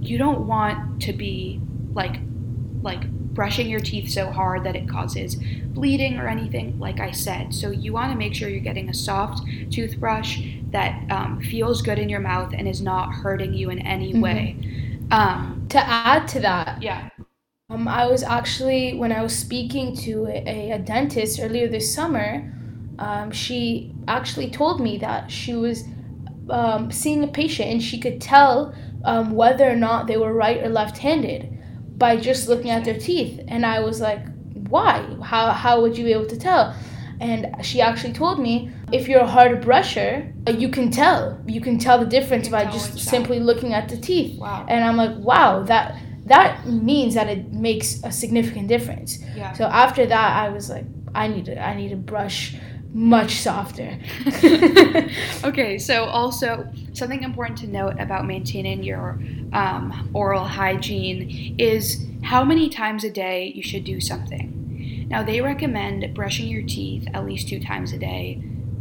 You 0.00 0.16
don't 0.16 0.46
want 0.46 1.02
to 1.02 1.12
be 1.12 1.60
like, 1.92 2.16
like 2.80 3.06
brushing 3.34 3.68
your 3.68 3.80
teeth 3.80 4.08
so 4.08 4.30
hard 4.30 4.64
that 4.64 4.74
it 4.74 4.88
causes 4.88 5.36
bleeding 5.66 6.18
or 6.18 6.28
anything, 6.28 6.78
like 6.78 6.98
I 6.98 7.10
said. 7.10 7.54
So 7.54 7.70
you 7.70 7.92
want 7.92 8.10
to 8.10 8.16
make 8.16 8.34
sure 8.34 8.48
you're 8.48 8.60
getting 8.60 8.88
a 8.88 8.94
soft 8.94 9.42
toothbrush 9.70 10.40
that 10.70 11.10
um, 11.10 11.42
feels 11.42 11.82
good 11.82 11.98
in 11.98 12.08
your 12.08 12.20
mouth 12.20 12.54
and 12.56 12.66
is 12.66 12.80
not 12.80 13.12
hurting 13.12 13.52
you 13.52 13.68
in 13.68 13.80
any 13.80 14.14
Mhm. 14.14 14.22
way. 14.22 14.56
Um, 15.10 15.66
To 15.70 15.78
add 15.78 16.26
to 16.28 16.40
that, 16.40 16.82
yeah. 16.82 17.10
um, 17.68 17.86
I 17.86 18.06
was 18.06 18.22
actually, 18.22 18.94
when 18.94 19.12
I 19.12 19.22
was 19.22 19.36
speaking 19.36 19.96
to 19.98 20.26
a, 20.26 20.72
a 20.72 20.78
dentist 20.78 21.40
earlier 21.40 21.68
this 21.68 21.92
summer, 21.94 22.52
um, 22.98 23.30
she 23.30 23.94
actually 24.08 24.50
told 24.50 24.80
me 24.80 24.98
that 24.98 25.30
she 25.30 25.54
was 25.54 25.84
um, 26.48 26.90
seeing 26.90 27.24
a 27.24 27.28
patient 27.28 27.68
and 27.70 27.82
she 27.82 27.98
could 27.98 28.20
tell 28.20 28.74
um, 29.04 29.32
whether 29.32 29.68
or 29.68 29.76
not 29.76 30.06
they 30.06 30.16
were 30.16 30.34
right 30.34 30.62
or 30.62 30.68
left 30.68 30.98
handed 30.98 31.48
by 31.96 32.16
just 32.16 32.48
looking 32.48 32.70
at 32.70 32.84
their 32.84 32.98
teeth. 32.98 33.40
And 33.48 33.64
I 33.64 33.80
was 33.80 34.00
like, 34.00 34.22
why? 34.68 35.02
How, 35.22 35.52
how 35.52 35.80
would 35.80 35.96
you 35.96 36.04
be 36.04 36.12
able 36.12 36.26
to 36.26 36.38
tell? 36.38 36.74
And 37.20 37.54
she 37.62 37.80
actually 37.80 38.12
told 38.12 38.40
me 38.40 38.70
if 38.92 39.08
you're 39.08 39.20
a 39.20 39.26
hard 39.26 39.62
brusher, 39.62 40.32
uh, 40.48 40.52
you 40.52 40.68
can 40.68 40.90
tell. 40.90 41.40
You 41.46 41.60
can 41.60 41.78
tell 41.78 41.98
the 41.98 42.06
difference 42.06 42.48
by 42.48 42.64
just 42.66 42.98
simply 42.98 43.40
looking 43.40 43.74
at 43.74 43.88
the 43.88 43.96
teeth. 43.96 44.38
Wow. 44.38 44.66
And 44.68 44.84
I'm 44.84 44.96
like, 44.96 45.16
wow, 45.16 45.62
that 45.64 45.96
that 46.26 46.66
means 46.66 47.14
that 47.14 47.28
it 47.28 47.52
makes 47.52 48.02
a 48.04 48.12
significant 48.12 48.68
difference. 48.68 49.18
Yeah. 49.34 49.52
So 49.52 49.64
after 49.64 50.06
that, 50.06 50.36
I 50.36 50.50
was 50.50 50.70
like, 50.70 50.84
I 51.14 51.28
need 51.28 51.46
to 51.46 51.60
I 51.60 51.74
need 51.74 51.90
to 51.90 51.96
brush 51.96 52.56
much 52.92 53.36
softer. 53.36 53.98
okay, 55.44 55.78
so 55.78 56.04
also 56.04 56.68
something 56.92 57.22
important 57.22 57.58
to 57.58 57.66
note 57.66 57.94
about 57.98 58.26
maintaining 58.26 58.82
your 58.82 59.20
um, 59.52 60.10
oral 60.12 60.44
hygiene 60.44 61.54
is 61.58 62.04
how 62.22 62.44
many 62.44 62.68
times 62.68 63.04
a 63.04 63.10
day 63.10 63.52
you 63.54 63.62
should 63.62 63.84
do 63.84 64.00
something. 64.00 65.06
Now, 65.08 65.24
they 65.24 65.40
recommend 65.40 66.14
brushing 66.14 66.46
your 66.46 66.62
teeth 66.62 67.08
at 67.12 67.24
least 67.24 67.48
two 67.48 67.60
times 67.60 67.92
a 67.92 67.98
day, 67.98 68.40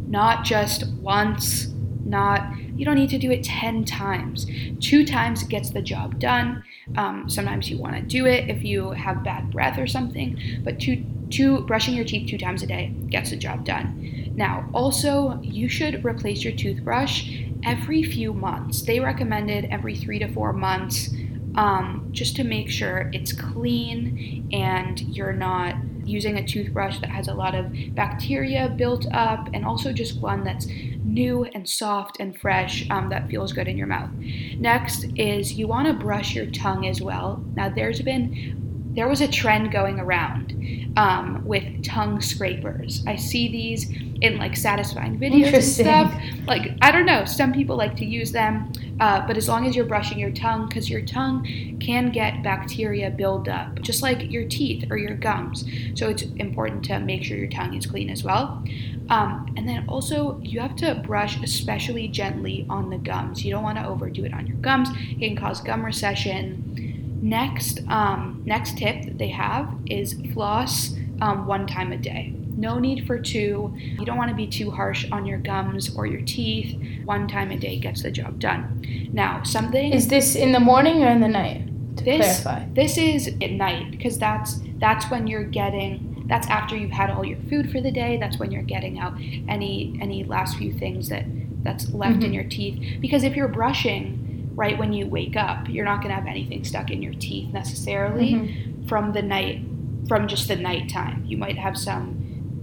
not 0.10 0.44
just 0.44 0.88
once, 0.96 1.68
not, 2.04 2.58
you 2.76 2.84
don't 2.84 2.96
need 2.96 3.12
to 3.12 3.20
do 3.20 3.32
it 3.32 3.44
10 3.44 3.86
times. 3.86 4.48
Two 4.80 5.06
times 5.06 5.44
gets 5.44 5.70
the 5.70 5.82
job 5.82 6.20
done. 6.20 6.64
Um, 6.98 7.30
sometimes 7.30 7.70
you 7.70 7.78
want 7.78 7.96
to 7.96 8.02
do 8.02 8.26
it 8.26 8.50
if 8.50 8.64
you 8.64 8.92
have 8.92 9.24
bad 9.24 9.52
breath 9.52 9.78
or 9.78 9.86
something, 9.86 10.40
but 10.64 10.80
two, 10.80 11.06
two, 11.30 11.62
brushing 11.62 11.94
your 11.94 12.06
teeth 12.06 12.28
two 12.28 12.40
times 12.40 12.64
a 12.64 12.68
day 12.68 12.88
gets 13.10 13.30
the 13.30 13.38
job 13.38 13.64
done. 13.64 14.34
Now, 14.36 14.68
also, 14.74 15.40
you 15.42 15.70
should 15.70 16.04
replace 16.04 16.44
your 16.44 16.54
toothbrush 16.54 17.30
every 17.64 18.02
few 18.04 18.34
months. 18.34 18.82
They 18.82 19.00
recommended 19.00 19.66
every 19.66 19.96
three 19.96 20.18
to 20.20 20.34
four 20.34 20.54
months 20.54 21.10
um, 21.56 22.08
just 22.12 22.36
to 22.38 22.44
make 22.44 22.70
sure 22.70 23.12
it's 23.14 23.34
clean 23.34 24.50
and 24.52 25.00
you're 25.02 25.34
not 25.34 25.76
using 26.10 26.38
a 26.38 26.46
toothbrush 26.46 27.00
that 27.00 27.10
has 27.10 27.28
a 27.28 27.34
lot 27.34 27.56
of 27.56 27.72
bacteria 27.96 28.70
built 28.70 29.06
up 29.12 29.50
and 29.54 29.66
also 29.66 29.94
just 29.94 30.20
one 30.20 30.44
that's 30.44 30.68
new 31.04 31.46
and 31.46 31.68
soft 31.68 32.18
and 32.20 32.38
fresh 32.40 32.90
um, 32.90 33.10
that 33.10 33.30
feels 33.30 33.54
good 33.54 33.68
in 33.68 33.78
your 33.78 33.88
mouth. 33.88 34.10
Next 34.58 35.06
is 35.16 35.54
you 35.54 35.68
want 35.68 35.88
to 35.88 35.94
brush 35.94 36.36
your 36.36 36.48
tongue 36.48 36.88
as 36.88 37.02
well. 37.02 37.44
Now, 37.56 37.70
there's 37.70 38.02
been 38.02 38.59
there 38.96 39.08
was 39.08 39.22
a 39.22 39.28
trend 39.28 39.72
going 39.72 40.00
around 40.00 40.94
um, 40.98 41.44
with 41.46 41.84
tongue 41.84 42.22
scrapers. 42.22 43.04
I 43.08 43.16
see 43.16 43.52
these 43.52 43.90
in 44.22 44.38
like 44.38 44.58
satisfying 44.58 45.18
videos 45.20 45.54
and 45.54 45.64
stuff. 45.64 46.14
Like 46.48 46.72
I 46.82 46.92
don't 46.92 47.06
know, 47.06 47.26
some 47.26 47.54
people 47.54 47.76
like 47.78 47.96
to 47.98 48.06
use 48.06 48.32
them, 48.32 48.72
uh, 49.00 49.26
but 49.26 49.38
as 49.38 49.48
long 49.48 49.66
as 49.66 49.76
you're 49.76 49.86
brushing 49.86 50.20
your 50.20 50.32
tongue, 50.32 50.68
because 50.68 50.90
your 50.90 51.02
tongue 51.02 51.78
can 51.80 52.12
get 52.12 52.44
bacteria 52.44 53.10
build 53.10 53.48
up, 53.48 53.82
just 53.82 54.02
like 54.02 54.30
your 54.32 54.48
teeth 54.48 54.86
or 54.90 54.98
your 54.98 55.16
gums. 55.16 55.66
So 55.96 56.10
it's 56.10 56.24
important 56.24 56.84
to 56.86 57.00
make 57.00 57.24
sure 57.24 57.38
your 57.38 57.50
tongue 57.50 57.76
is 57.76 57.86
clean 57.86 58.10
as 58.10 58.24
well. 58.24 58.64
Um, 59.10 59.52
and 59.58 59.68
then 59.68 59.86
also, 59.88 60.40
you 60.44 60.60
have 60.60 60.76
to 60.78 60.96
brush 61.06 61.42
especially 61.42 62.08
gently 62.10 62.66
on 62.70 62.90
the 62.90 62.98
gums. 62.98 63.44
You 63.44 63.52
don't 63.52 63.64
want 63.64 63.78
to 63.80 63.88
overdo 63.88 64.24
it 64.26 64.34
on 64.34 64.46
your 64.46 64.58
gums. 64.58 64.90
It 64.92 65.20
can 65.20 65.36
cause 65.36 65.62
gum 65.62 65.84
recession. 65.84 66.89
Next, 67.22 67.80
um, 67.90 68.42
next 68.46 68.78
tip 68.78 69.04
that 69.06 69.18
they 69.18 69.30
have 69.30 69.74
is 69.88 70.14
floss 70.34 70.96
um, 71.22 71.48
one 71.48 71.68
time 71.68 71.92
a 71.92 71.98
day. 71.98 72.34
No 72.56 72.78
need 72.80 73.06
for 73.08 73.18
two. 73.20 73.74
You 73.78 74.06
don't 74.06 74.18
want 74.18 74.30
to 74.30 74.36
be 74.36 74.48
too 74.48 74.70
harsh 74.72 75.06
on 75.12 75.26
your 75.26 75.38
gums 75.38 75.96
or 75.96 76.06
your 76.06 76.22
teeth. 76.22 76.78
One 77.06 77.28
time 77.28 77.52
a 77.52 77.58
day 77.58 77.78
gets 77.80 78.04
the 78.04 78.12
job 78.12 78.40
done. 78.40 79.10
Now, 79.14 79.44
something 79.44 79.94
Is 79.94 80.08
this 80.10 80.36
in 80.36 80.52
the 80.52 80.60
morning 80.60 81.04
or 81.04 81.08
in 81.10 81.22
the 81.22 81.28
night? 81.28 81.66
To 81.98 82.04
this 82.06 82.42
clarify. 82.42 82.66
this 82.74 82.98
is 82.98 83.28
at 83.28 83.52
night 83.52 83.92
because 83.92 84.18
that's 84.18 84.60
that's 84.78 85.10
when 85.12 85.28
you're 85.28 85.44
getting 85.44 86.24
that's 86.30 86.48
after 86.48 86.78
you've 86.78 86.92
had 86.92 87.10
all 87.10 87.26
your 87.26 87.40
food 87.50 87.70
for 87.72 87.82
the 87.82 87.92
day 87.92 88.16
that's 88.18 88.40
when 88.40 88.52
you're 88.52 88.62
getting 88.62 89.00
out 89.00 89.16
any 89.50 89.98
any 90.00 90.24
last 90.24 90.58
few 90.58 90.72
things 90.72 91.10
that 91.10 91.26
that's 91.62 91.92
left 91.94 92.24
in 92.24 92.32
Mhm. 92.32 92.36
your 92.36 92.44
teeth 92.46 93.02
because 93.02 93.24
if 93.26 93.36
you're 93.36 93.50
brushing 93.50 94.29
right 94.60 94.78
when 94.78 94.92
you 94.92 95.08
wake 95.08 95.36
up 95.38 95.68
you're 95.70 95.86
not 95.86 95.98
going 96.02 96.10
to 96.10 96.16
have 96.16 96.28
anything 96.28 96.64
stuck 96.66 96.92
in 96.92 97.02
your 97.02 97.14
teeth 97.14 97.52
necessarily 97.54 98.34
Mhm. 98.34 98.88
from 98.90 99.14
the 99.14 99.22
night 99.22 99.62
from 100.10 100.28
just 100.28 100.48
the 100.50 100.56
nighttime 100.56 101.24
you 101.26 101.38
might 101.38 101.58
have 101.58 101.78
some 101.78 102.06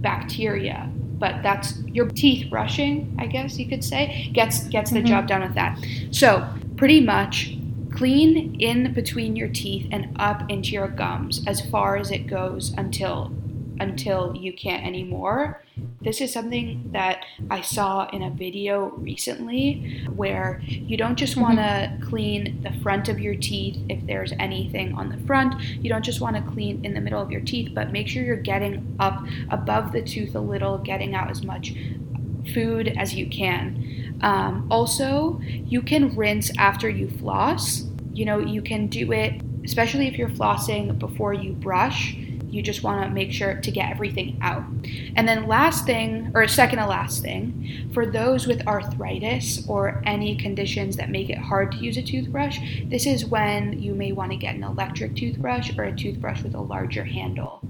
bacteria 0.01 0.89
but 1.19 1.41
that's 1.41 1.79
your 1.87 2.07
teeth 2.07 2.49
brushing 2.51 3.13
i 3.17 3.25
guess 3.25 3.57
you 3.57 3.65
could 3.67 3.83
say 3.83 4.29
gets 4.33 4.67
gets 4.67 4.91
the 4.91 5.01
Mhm. 5.01 5.07
job 5.07 5.27
done 5.27 5.41
with 5.41 5.55
that 5.55 5.73
so 6.11 6.45
pretty 6.75 7.01
much 7.01 7.57
clean 7.91 8.55
in 8.59 8.93
between 8.93 9.35
your 9.35 9.47
teeth 9.47 9.87
and 9.91 10.07
up 10.17 10.43
into 10.49 10.71
your 10.73 10.87
gums 10.87 11.43
as 11.47 11.61
far 11.71 11.97
as 11.97 12.11
it 12.11 12.27
goes 12.27 12.73
until 12.77 13.31
until 13.79 14.35
you 14.39 14.51
can't 14.53 14.85
anymore 14.85 15.61
this 16.01 16.21
is 16.21 16.31
something 16.31 16.89
that 16.91 17.23
i 17.49 17.61
saw 17.61 18.07
in 18.09 18.23
a 18.23 18.29
video 18.29 18.89
recently 18.97 20.01
where 20.15 20.61
you 20.65 20.95
don't 20.97 21.15
just 21.15 21.37
want 21.37 21.57
to 21.57 21.97
clean 22.03 22.61
the 22.63 22.71
front 22.81 23.09
of 23.09 23.19
your 23.19 23.35
teeth 23.35 23.77
if 23.89 24.05
there's 24.05 24.31
anything 24.39 24.93
on 24.95 25.09
the 25.09 25.17
front 25.25 25.59
you 25.61 25.89
don't 25.89 26.05
just 26.05 26.21
want 26.21 26.35
to 26.35 26.41
clean 26.53 26.83
in 26.85 26.93
the 26.93 27.01
middle 27.01 27.21
of 27.21 27.31
your 27.31 27.41
teeth 27.41 27.71
but 27.73 27.91
make 27.91 28.07
sure 28.07 28.23
you're 28.23 28.35
getting 28.35 28.95
up 28.99 29.25
above 29.49 29.91
the 29.91 30.01
tooth 30.01 30.35
a 30.35 30.39
little 30.39 30.77
getting 30.77 31.15
out 31.15 31.29
as 31.29 31.43
much 31.43 31.73
food 32.53 32.93
as 32.97 33.13
you 33.13 33.27
can. 33.27 34.17
Um, 34.21 34.67
also, 34.71 35.39
you 35.41 35.81
can 35.81 36.15
rinse 36.15 36.51
after 36.57 36.89
you 36.89 37.09
floss. 37.09 37.83
You 38.13 38.25
know, 38.25 38.39
you 38.39 38.61
can 38.61 38.87
do 38.87 39.11
it, 39.11 39.41
especially 39.63 40.07
if 40.07 40.17
you're 40.17 40.29
flossing 40.29 40.97
before 40.97 41.33
you 41.33 41.53
brush. 41.53 42.17
You 42.49 42.61
just 42.61 42.83
want 42.83 43.03
to 43.03 43.09
make 43.09 43.31
sure 43.31 43.55
to 43.55 43.71
get 43.71 43.91
everything 43.91 44.37
out. 44.41 44.63
And 45.15 45.27
then, 45.27 45.47
last 45.47 45.85
thing, 45.85 46.31
or 46.33 46.47
second 46.47 46.79
to 46.79 46.87
last 46.87 47.21
thing, 47.21 47.89
for 47.93 48.05
those 48.05 48.47
with 48.47 48.65
arthritis 48.67 49.67
or 49.67 50.01
any 50.05 50.35
conditions 50.35 50.95
that 50.97 51.09
make 51.09 51.29
it 51.29 51.37
hard 51.37 51.71
to 51.73 51.77
use 51.77 51.97
a 51.97 52.01
toothbrush, 52.01 52.59
this 52.85 53.05
is 53.05 53.25
when 53.25 53.81
you 53.81 53.93
may 53.93 54.11
want 54.11 54.31
to 54.31 54.37
get 54.37 54.55
an 54.55 54.63
electric 54.63 55.15
toothbrush 55.15 55.71
or 55.77 55.83
a 55.85 55.95
toothbrush 55.95 56.41
with 56.43 56.55
a 56.55 56.61
larger 56.61 57.03
handle. 57.03 57.61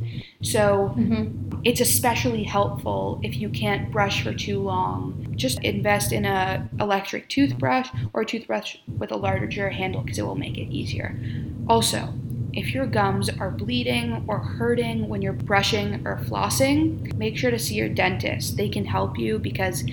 So, 0.42 0.94
Mhm. 0.98 1.62
it's 1.64 1.82
especially 1.82 2.44
helpful 2.44 3.20
if 3.24 3.38
you 3.38 3.50
can't 3.50 3.92
brush 3.92 4.22
for 4.22 4.34
too 4.34 4.60
long. 4.60 5.34
Just 5.36 5.60
invest 5.64 6.12
in 6.12 6.26
a 6.26 6.68
electric 6.80 7.30
toothbrush 7.30 7.90
or 8.14 8.22
a 8.22 8.26
toothbrush 8.26 8.78
with 9.00 9.12
a 9.12 9.18
larger 9.18 9.70
handle 9.70 10.02
because 10.02 10.20
it 10.20 10.26
will 10.26 10.36
make 10.36 10.58
it 10.58 10.72
easier. 10.72 11.20
Also, 11.68 12.10
if 12.58 12.74
your 12.74 12.88
gums 12.88 13.30
are 13.30 13.52
bleeding 13.52 14.26
or 14.28 14.40
hurting 14.40 15.08
when 15.08 15.22
you're 15.22 15.32
brushing 15.32 16.06
or 16.08 16.18
flossing, 16.18 17.14
make 17.16 17.38
sure 17.38 17.52
to 17.52 17.60
see 17.60 17.76
your 17.76 17.88
dentist. 17.88 18.58
They 18.58 18.68
can 18.68 18.84
help 18.84 19.20
you 19.20 19.38
because 19.38 19.84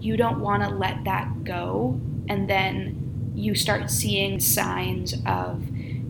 you 0.00 0.16
don't 0.16 0.40
want 0.40 0.62
to 0.62 0.70
let 0.70 1.04
that 1.04 1.44
go 1.44 2.00
and 2.30 2.48
then 2.48 3.32
you 3.34 3.54
start 3.54 3.90
seeing 3.90 4.40
signs 4.40 5.14
of 5.26 5.62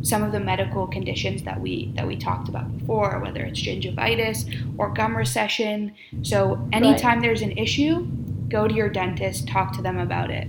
some 0.02 0.22
of 0.22 0.30
the 0.30 0.38
medical 0.38 0.86
conditions 0.86 1.42
that 1.42 1.60
we 1.60 1.92
that 1.96 2.06
we 2.06 2.14
talked 2.14 2.48
about 2.48 2.78
before, 2.78 3.18
whether 3.18 3.42
it's 3.42 3.60
gingivitis 3.60 4.78
or 4.78 4.90
gum 4.90 5.16
recession. 5.16 5.96
So 6.22 6.68
anytime 6.72 7.18
right. 7.18 7.22
there's 7.22 7.42
an 7.42 7.58
issue, 7.58 8.06
go 8.48 8.68
to 8.68 8.74
your 8.74 8.88
dentist, 8.88 9.48
talk 9.48 9.72
to 9.72 9.82
them 9.82 9.98
about 9.98 10.30
it. 10.30 10.46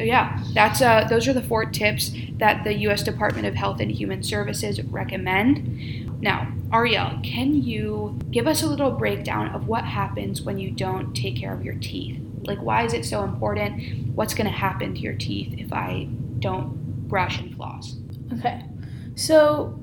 So 0.00 0.04
yeah, 0.04 0.42
that's 0.54 0.80
uh, 0.80 1.04
those 1.10 1.28
are 1.28 1.34
the 1.34 1.42
four 1.42 1.66
tips 1.66 2.12
that 2.38 2.64
the 2.64 2.72
U.S. 2.88 3.02
Department 3.02 3.46
of 3.46 3.54
Health 3.54 3.80
and 3.80 3.90
Human 3.92 4.22
Services 4.22 4.82
recommend. 4.84 6.22
Now, 6.22 6.50
Ariel, 6.72 7.20
can 7.22 7.62
you 7.62 8.18
give 8.30 8.46
us 8.46 8.62
a 8.62 8.66
little 8.66 8.92
breakdown 8.92 9.48
of 9.48 9.68
what 9.68 9.84
happens 9.84 10.40
when 10.40 10.58
you 10.58 10.70
don't 10.70 11.12
take 11.12 11.36
care 11.36 11.52
of 11.52 11.62
your 11.62 11.74
teeth? 11.74 12.18
Like, 12.44 12.62
why 12.62 12.86
is 12.86 12.94
it 12.94 13.04
so 13.04 13.24
important? 13.24 14.14
What's 14.14 14.32
going 14.32 14.46
to 14.46 14.56
happen 14.56 14.94
to 14.94 15.00
your 15.00 15.16
teeth 15.16 15.52
if 15.58 15.70
I 15.70 16.08
don't 16.38 17.06
brush 17.06 17.38
and 17.38 17.54
floss? 17.54 17.96
Okay, 18.38 18.64
so 19.16 19.78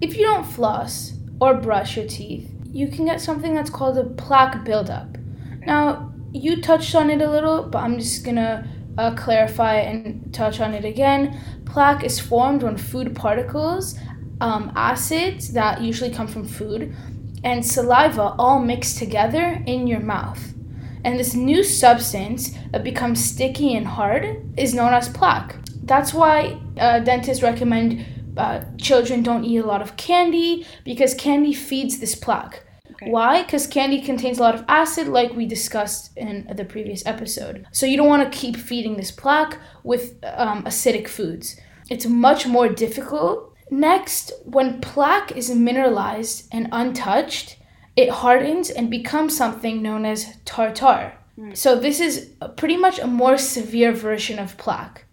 if 0.00 0.16
you 0.16 0.24
don't 0.24 0.42
floss 0.42 1.12
or 1.40 1.54
brush 1.54 1.96
your 1.96 2.08
teeth, 2.08 2.50
you 2.72 2.88
can 2.88 3.04
get 3.04 3.20
something 3.20 3.54
that's 3.54 3.70
called 3.70 3.98
a 3.98 4.04
plaque 4.04 4.64
buildup. 4.64 5.16
Okay. 5.58 5.66
Now, 5.66 6.12
you 6.32 6.60
touched 6.60 6.96
on 6.96 7.08
it 7.08 7.22
a 7.22 7.30
little, 7.30 7.62
but 7.62 7.78
I'm 7.84 8.00
just 8.00 8.24
gonna 8.24 8.68
uh, 8.98 9.14
clarify 9.14 9.74
and 9.76 10.32
touch 10.32 10.60
on 10.60 10.74
it 10.74 10.84
again. 10.84 11.40
Plaque 11.64 12.04
is 12.04 12.20
formed 12.20 12.62
when 12.62 12.76
food 12.76 13.14
particles, 13.14 13.98
um, 14.40 14.72
acids 14.74 15.52
that 15.52 15.80
usually 15.80 16.10
come 16.10 16.26
from 16.26 16.46
food, 16.46 16.94
and 17.44 17.64
saliva 17.64 18.34
all 18.38 18.58
mix 18.58 18.94
together 18.94 19.62
in 19.66 19.86
your 19.86 20.00
mouth. 20.00 20.54
And 21.04 21.18
this 21.18 21.34
new 21.34 21.64
substance 21.64 22.50
that 22.72 22.84
becomes 22.84 23.24
sticky 23.24 23.74
and 23.74 23.86
hard 23.86 24.52
is 24.56 24.74
known 24.74 24.92
as 24.92 25.08
plaque. 25.08 25.56
That's 25.82 26.12
why 26.12 26.60
uh, 26.78 27.00
dentists 27.00 27.42
recommend 27.42 28.04
uh, 28.36 28.62
children 28.78 29.22
don't 29.22 29.44
eat 29.44 29.58
a 29.58 29.66
lot 29.66 29.82
of 29.82 29.96
candy 29.96 30.66
because 30.84 31.14
candy 31.14 31.52
feeds 31.52 31.98
this 31.98 32.14
plaque. 32.14 32.64
Okay. 33.02 33.10
Why? 33.10 33.42
Because 33.42 33.66
candy 33.66 34.02
contains 34.02 34.38
a 34.38 34.42
lot 34.42 34.54
of 34.54 34.64
acid, 34.68 35.08
like 35.08 35.34
we 35.34 35.46
discussed 35.46 36.16
in 36.16 36.46
the 36.54 36.64
previous 36.64 37.04
episode. 37.06 37.66
So 37.72 37.86
you 37.86 37.96
don't 37.96 38.08
want 38.08 38.30
to 38.30 38.38
keep 38.38 38.56
feeding 38.56 38.96
this 38.96 39.10
plaque 39.10 39.58
with 39.82 40.22
um, 40.24 40.64
acidic 40.64 41.08
foods. 41.08 41.58
It's 41.88 42.06
much 42.06 42.46
more 42.46 42.68
difficult. 42.68 43.54
Next, 43.70 44.32
when 44.44 44.80
plaque 44.80 45.32
is 45.36 45.54
mineralized 45.54 46.48
and 46.52 46.68
untouched, 46.72 47.56
it 47.96 48.10
hardens 48.10 48.70
and 48.70 48.90
becomes 48.90 49.36
something 49.36 49.82
known 49.82 50.04
as 50.04 50.36
tartar. 50.44 51.14
Mm. 51.38 51.56
So 51.56 51.78
this 51.78 52.00
is 52.00 52.30
pretty 52.56 52.76
much 52.76 52.98
a 52.98 53.06
more 53.06 53.38
severe 53.38 53.92
version 53.92 54.38
of 54.38 54.56
plaque. 54.56 55.04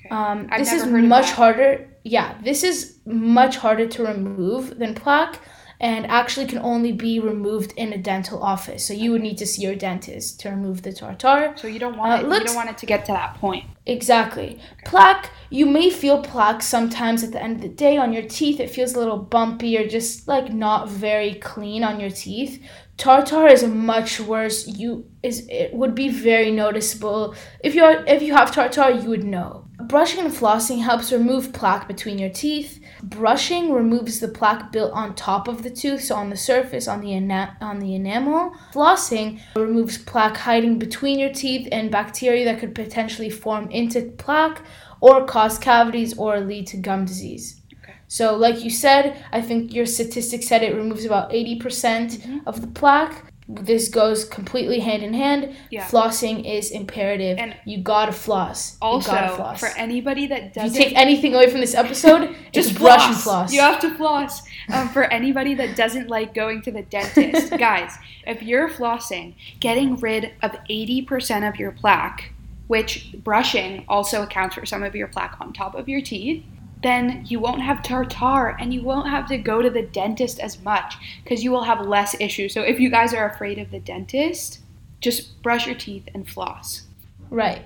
Okay. 0.00 0.14
Um, 0.14 0.48
this 0.58 0.72
is 0.72 0.86
much 0.86 1.30
harder. 1.30 1.88
Yeah, 2.02 2.36
this 2.42 2.62
is 2.64 2.98
much 3.06 3.56
harder 3.56 3.86
to 3.86 4.04
remove 4.04 4.78
than 4.78 4.94
plaque 4.94 5.40
and 5.84 6.06
actually 6.06 6.46
can 6.46 6.60
only 6.60 6.92
be 6.92 7.20
removed 7.20 7.74
in 7.76 7.92
a 7.92 7.98
dental 7.98 8.42
office. 8.42 8.86
So 8.86 8.94
you 8.94 9.12
would 9.12 9.20
need 9.20 9.36
to 9.36 9.46
see 9.46 9.60
your 9.60 9.74
dentist 9.74 10.40
to 10.40 10.48
remove 10.48 10.80
the 10.80 10.94
tartar. 10.94 11.52
So 11.58 11.68
you 11.68 11.78
don't 11.78 11.98
want 11.98 12.10
uh, 12.10 12.26
it, 12.26 12.38
you 12.38 12.44
don't 12.46 12.56
want 12.56 12.70
it 12.70 12.78
to 12.78 12.86
get 12.86 13.04
to 13.04 13.12
that 13.12 13.34
point. 13.34 13.66
Exactly. 13.84 14.52
Okay. 14.54 14.86
Plaque, 14.86 15.30
you 15.50 15.66
may 15.66 15.90
feel 15.90 16.22
plaque 16.22 16.62
sometimes 16.62 17.22
at 17.22 17.32
the 17.32 17.42
end 17.42 17.56
of 17.56 17.60
the 17.60 17.68
day 17.68 17.98
on 17.98 18.14
your 18.14 18.22
teeth. 18.22 18.60
It 18.60 18.70
feels 18.70 18.94
a 18.94 18.98
little 18.98 19.18
bumpy 19.18 19.76
or 19.76 19.86
just 19.86 20.26
like 20.26 20.50
not 20.50 20.88
very 20.88 21.34
clean 21.34 21.84
on 21.84 22.00
your 22.00 22.08
teeth. 22.08 22.64
Tartar 22.96 23.48
is 23.48 23.62
much 23.64 24.20
worse. 24.20 24.66
You 24.66 25.06
is 25.22 25.46
it 25.50 25.74
would 25.74 25.94
be 25.94 26.08
very 26.08 26.50
noticeable. 26.50 27.34
If 27.62 27.74
you 27.74 27.84
are, 27.84 28.02
if 28.06 28.22
you 28.22 28.32
have 28.34 28.52
tartar, 28.52 28.90
you 28.90 29.10
would 29.10 29.24
know. 29.24 29.66
Brushing 29.86 30.24
and 30.24 30.32
flossing 30.32 30.80
helps 30.80 31.12
remove 31.12 31.52
plaque 31.52 31.88
between 31.88 32.18
your 32.18 32.30
teeth. 32.30 32.80
Brushing 33.06 33.70
removes 33.70 34.20
the 34.20 34.28
plaque 34.28 34.72
built 34.72 34.90
on 34.94 35.14
top 35.14 35.46
of 35.46 35.62
the 35.62 35.68
tooth, 35.68 36.04
so 36.04 36.14
on 36.14 36.30
the 36.30 36.38
surface, 36.38 36.88
on 36.88 37.02
the 37.02 37.12
ena- 37.12 37.54
on 37.60 37.78
the 37.78 37.94
enamel. 37.94 38.54
Flossing 38.72 39.40
removes 39.54 39.98
plaque 39.98 40.38
hiding 40.38 40.78
between 40.78 41.18
your 41.18 41.32
teeth 41.32 41.68
and 41.70 41.90
bacteria 41.90 42.46
that 42.46 42.60
could 42.60 42.74
potentially 42.74 43.28
form 43.28 43.70
into 43.70 44.00
plaque 44.16 44.62
or 45.02 45.26
cause 45.26 45.58
cavities 45.58 46.16
or 46.16 46.40
lead 46.40 46.66
to 46.68 46.78
gum 46.78 47.04
disease. 47.04 47.60
So, 48.08 48.36
like 48.36 48.64
you 48.64 48.70
said, 48.70 49.22
I 49.32 49.42
think 49.42 49.74
your 49.74 49.86
statistics 49.86 50.46
said 50.46 50.62
it 50.62 50.74
removes 50.74 51.04
about 51.04 51.30
80% 51.30 51.60
mm 51.60 52.24
hmm 52.24 52.38
of 52.46 52.60
the 52.60 52.68
plaque 52.68 53.33
this 53.46 53.88
goes 53.88 54.24
completely 54.24 54.80
hand 54.80 55.02
in 55.02 55.12
hand. 55.12 55.54
Yeah. 55.70 55.86
Flossing 55.86 56.50
is 56.50 56.70
imperative. 56.70 57.36
And 57.38 57.54
you 57.66 57.82
gotta 57.82 58.12
floss. 58.12 58.78
Also, 58.80 59.10
gotta 59.10 59.36
floss. 59.36 59.60
for 59.60 59.68
anybody 59.76 60.26
that 60.28 60.54
doesn't, 60.54 60.70
if 60.70 60.78
you 60.78 60.84
take 60.84 60.96
anything 60.96 61.34
away 61.34 61.50
from 61.50 61.60
this 61.60 61.74
episode, 61.74 62.34
just 62.52 62.74
brush 62.76 63.06
and 63.06 63.16
floss. 63.16 63.52
You 63.52 63.60
have 63.60 63.80
to 63.80 63.94
floss. 63.96 64.42
Um, 64.72 64.88
for 64.88 65.04
anybody 65.04 65.54
that 65.56 65.76
doesn't 65.76 66.08
like 66.08 66.32
going 66.32 66.62
to 66.62 66.70
the 66.70 66.82
dentist, 66.82 67.50
guys, 67.58 67.92
if 68.26 68.42
you're 68.42 68.70
flossing, 68.70 69.34
getting 69.60 69.96
rid 69.96 70.32
of 70.42 70.56
eighty 70.70 71.02
percent 71.02 71.44
of 71.44 71.56
your 71.56 71.72
plaque, 71.72 72.32
which 72.68 73.14
brushing 73.22 73.84
also 73.88 74.22
accounts 74.22 74.54
for 74.54 74.64
some 74.64 74.82
of 74.82 74.94
your 74.94 75.08
plaque 75.08 75.36
on 75.40 75.52
top 75.52 75.74
of 75.74 75.86
your 75.86 76.00
teeth 76.00 76.42
then 76.84 77.24
you 77.26 77.40
won't 77.40 77.62
have 77.62 77.82
tartar 77.82 78.56
and 78.60 78.72
you 78.72 78.82
won't 78.82 79.08
have 79.08 79.26
to 79.28 79.38
go 79.38 79.62
to 79.62 79.70
the 79.70 79.82
dentist 79.82 80.38
as 80.38 80.62
much 80.62 80.96
because 81.22 81.42
you 81.42 81.50
will 81.50 81.64
have 81.64 81.86
less 81.86 82.14
issues. 82.20 82.52
So 82.52 82.62
if 82.62 82.78
you 82.78 82.90
guys 82.90 83.14
are 83.14 83.28
afraid 83.28 83.58
of 83.58 83.70
the 83.70 83.80
dentist, 83.80 84.60
just 85.00 85.42
brush 85.42 85.66
your 85.66 85.76
teeth 85.76 86.08
and 86.14 86.28
floss. 86.28 86.82
Right. 87.30 87.64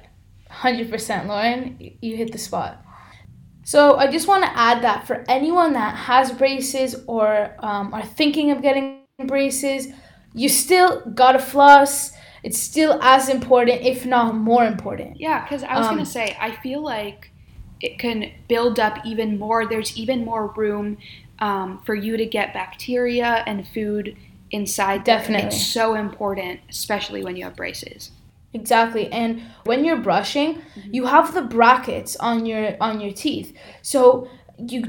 100% 0.51 1.27
Lauren, 1.27 1.77
you 2.01 2.17
hit 2.17 2.33
the 2.33 2.39
spot. 2.39 2.85
So 3.65 3.97
I 3.97 4.11
just 4.11 4.27
want 4.27 4.45
to 4.45 4.59
add 4.59 4.83
that 4.83 5.07
for 5.07 5.25
anyone 5.29 5.75
that 5.75 5.95
has 5.95 6.33
braces 6.33 7.05
or 7.07 7.55
um, 7.59 7.93
are 7.93 8.05
thinking 8.05 8.51
of 8.51 8.63
getting 8.63 9.03
braces, 9.27 9.89
you 10.33 10.49
still 10.49 11.03
gotta 11.15 11.39
floss. 11.39 12.13
It's 12.43 12.59
still 12.59 12.99
as 13.03 13.29
important, 13.29 13.83
if 13.83 14.07
not 14.07 14.35
more 14.35 14.65
important. 14.65 15.21
Yeah, 15.21 15.43
because 15.43 15.65
I 15.65 15.77
was 15.77 15.87
um, 15.87 15.97
gonna 15.97 16.07
say, 16.07 16.37
I 16.41 16.53
feel 16.53 16.83
like 16.83 17.31
it 17.81 17.99
can 17.99 18.33
build 18.49 18.81
up 18.81 18.99
even 19.05 19.39
more. 19.39 19.67
There's 19.67 19.97
even 19.97 20.25
more 20.25 20.49
room 20.49 20.99
um, 21.39 21.81
for 21.85 21.95
you 21.95 22.17
to 22.17 22.27
get 22.27 22.53
bacteria 22.53 23.45
and 23.47 23.67
food 23.69 24.17
inside. 24.51 25.05
Definitely. 25.05 25.49
It's 25.49 25.67
so 25.67 25.95
important, 25.95 26.61
especially 26.69 27.23
when 27.23 27.37
you 27.37 27.45
have 27.45 27.57
braces. 27.57 28.11
Exactly. 28.55 29.13
And 29.13 29.43
when 29.65 29.85
you're 29.85 29.99
brushing, 30.01 30.55
mm-hmm. 30.55 30.95
you 30.95 31.07
have 31.07 31.35
the 31.35 31.43
brackets 31.43 32.17
on 32.17 32.47
your 32.47 32.77
on 32.81 33.01
your 33.01 33.13
teeth. 33.13 33.57
So 33.83 34.29
you 34.57 34.85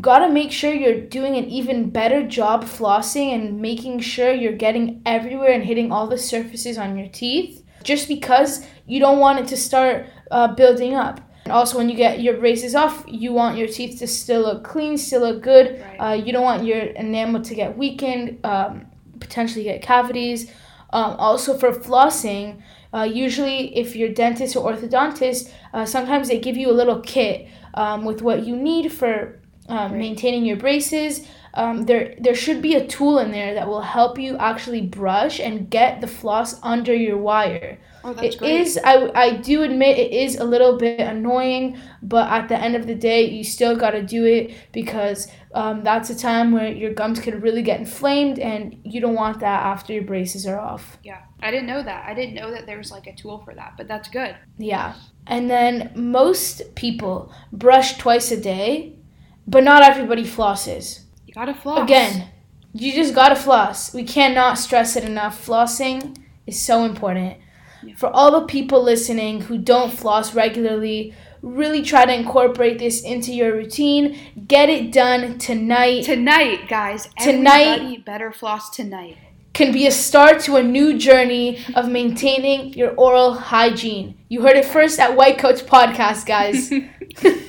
got 0.00 0.18
to 0.18 0.28
make 0.28 0.50
sure 0.50 0.74
you're 0.74 1.00
doing 1.00 1.36
an 1.36 1.44
even 1.44 1.90
better 1.90 2.26
job 2.26 2.64
flossing 2.64 3.34
and 3.34 3.60
making 3.60 4.00
sure 4.00 4.32
you're 4.32 4.52
getting 4.52 5.00
everywhere 5.06 5.52
and 5.52 5.64
hitting 5.64 5.92
all 5.92 6.08
the 6.08 6.18
surfaces 6.18 6.76
on 6.76 6.98
your 6.98 7.08
teeth 7.08 7.62
just 7.84 8.08
because 8.08 8.66
you 8.86 8.98
don't 8.98 9.20
want 9.20 9.38
it 9.38 9.46
to 9.48 9.56
start 9.56 10.06
uh, 10.30 10.48
building 10.48 10.94
up. 10.94 11.20
And 11.44 11.52
also, 11.52 11.76
when 11.76 11.90
you 11.90 11.96
get 11.96 12.22
your 12.22 12.38
braces 12.38 12.74
off, 12.74 13.04
you 13.06 13.32
want 13.32 13.58
your 13.58 13.68
teeth 13.68 13.98
to 13.98 14.06
still 14.06 14.42
look 14.42 14.64
clean, 14.64 14.96
still 14.96 15.20
look 15.20 15.42
good. 15.42 15.80
Right. 15.80 15.96
Uh, 15.98 16.14
you 16.14 16.32
don't 16.32 16.42
want 16.42 16.64
your 16.64 16.78
enamel 16.78 17.42
to 17.42 17.54
get 17.54 17.76
weakened, 17.76 18.44
um, 18.44 18.86
potentially 19.20 19.64
get 19.64 19.82
cavities. 19.82 20.50
Um, 20.90 21.16
also, 21.18 21.58
for 21.58 21.72
flossing, 21.72 22.62
uh, 22.94 23.02
usually 23.02 23.76
if 23.76 23.94
you're 23.94 24.08
dentist 24.08 24.56
or 24.56 24.72
orthodontist, 24.72 25.50
uh, 25.74 25.84
sometimes 25.84 26.28
they 26.28 26.38
give 26.38 26.56
you 26.56 26.70
a 26.70 26.72
little 26.72 27.00
kit 27.00 27.48
um, 27.74 28.04
with 28.04 28.22
what 28.22 28.46
you 28.46 28.56
need 28.56 28.92
for 28.92 29.40
um, 29.68 29.92
right. 29.92 29.98
maintaining 29.98 30.44
your 30.46 30.56
braces. 30.56 31.26
Um, 31.56 31.84
there, 31.86 32.14
there 32.18 32.34
should 32.34 32.60
be 32.60 32.74
a 32.74 32.86
tool 32.86 33.18
in 33.18 33.30
there 33.30 33.54
that 33.54 33.68
will 33.68 33.80
help 33.80 34.18
you 34.18 34.36
actually 34.38 34.82
brush 34.82 35.38
and 35.38 35.70
get 35.70 36.00
the 36.00 36.08
floss 36.08 36.60
under 36.62 36.92
your 36.94 37.16
wire. 37.16 37.78
Oh, 38.02 38.12
that's 38.12 38.34
it 38.34 38.38
great. 38.38 38.60
is 38.60 38.78
I, 38.84 39.10
I 39.14 39.36
do 39.36 39.62
admit 39.62 39.96
it 39.98 40.12
is 40.12 40.36
a 40.36 40.44
little 40.44 40.76
bit 40.76 41.00
annoying 41.00 41.78
but 42.02 42.30
at 42.30 42.50
the 42.50 42.58
end 42.58 42.76
of 42.76 42.86
the 42.86 42.94
day 42.94 43.24
you 43.24 43.42
still 43.42 43.76
got 43.76 43.92
to 43.92 44.02
do 44.02 44.26
it 44.26 44.54
because 44.72 45.26
um, 45.54 45.82
that's 45.82 46.10
a 46.10 46.18
time 46.18 46.52
where 46.52 46.70
your 46.70 46.92
gums 46.92 47.18
can 47.18 47.40
really 47.40 47.62
get 47.62 47.80
inflamed 47.80 48.38
and 48.38 48.78
you 48.84 49.00
don't 49.00 49.14
want 49.14 49.40
that 49.40 49.62
after 49.62 49.94
your 49.94 50.02
braces 50.02 50.46
are 50.46 50.60
off. 50.60 50.98
Yeah 51.02 51.22
i 51.40 51.50
didn't 51.50 51.66
know 51.66 51.82
that. 51.82 52.04
I 52.06 52.14
didn't 52.14 52.34
know 52.34 52.50
that 52.50 52.66
there 52.66 52.78
was 52.78 52.90
like 52.90 53.06
a 53.06 53.14
tool 53.14 53.38
for 53.38 53.54
that 53.54 53.74
but 53.76 53.86
that's 53.86 54.08
good. 54.08 54.36
Yeah. 54.58 54.94
And 55.26 55.48
then 55.48 55.92
most 55.94 56.74
people 56.74 57.32
brush 57.52 57.96
twice 57.96 58.30
a 58.32 58.40
day 58.40 58.96
but 59.46 59.64
not 59.64 59.82
everybody 59.82 60.24
flosses 60.24 61.03
you 61.34 61.40
gotta 61.40 61.54
floss 61.54 61.82
again 61.82 62.28
you 62.72 62.92
just 62.92 63.14
gotta 63.14 63.36
floss 63.36 63.92
we 63.94 64.04
cannot 64.04 64.58
stress 64.58 64.96
it 64.96 65.04
enough 65.04 65.44
flossing 65.46 66.16
is 66.46 66.60
so 66.60 66.84
important 66.84 67.36
for 67.96 68.08
all 68.08 68.40
the 68.40 68.46
people 68.46 68.82
listening 68.82 69.42
who 69.42 69.58
don't 69.58 69.92
floss 69.92 70.34
regularly, 70.34 71.14
really 71.42 71.82
try 71.82 72.06
to 72.06 72.14
incorporate 72.14 72.78
this 72.78 73.02
into 73.02 73.32
your 73.32 73.52
routine. 73.52 74.18
Get 74.48 74.70
it 74.70 74.90
done 74.90 75.38
tonight. 75.38 76.04
Tonight, 76.04 76.68
guys. 76.68 77.08
Tonight- 77.20 77.66
Everybody 77.80 77.98
better 77.98 78.32
floss 78.32 78.70
tonight. 78.70 79.18
Can 79.52 79.70
be 79.70 79.86
a 79.86 79.90
start 79.90 80.40
to 80.44 80.56
a 80.56 80.62
new 80.62 80.98
journey 80.98 81.58
of 81.74 81.88
maintaining 81.88 82.72
your 82.72 82.92
oral 82.94 83.34
hygiene. 83.34 84.16
You 84.28 84.42
heard 84.42 84.56
it 84.56 84.64
first 84.64 84.98
at 84.98 85.14
White 85.14 85.38
Coats 85.38 85.62
Podcast, 85.62 86.26
guys. 86.26 86.72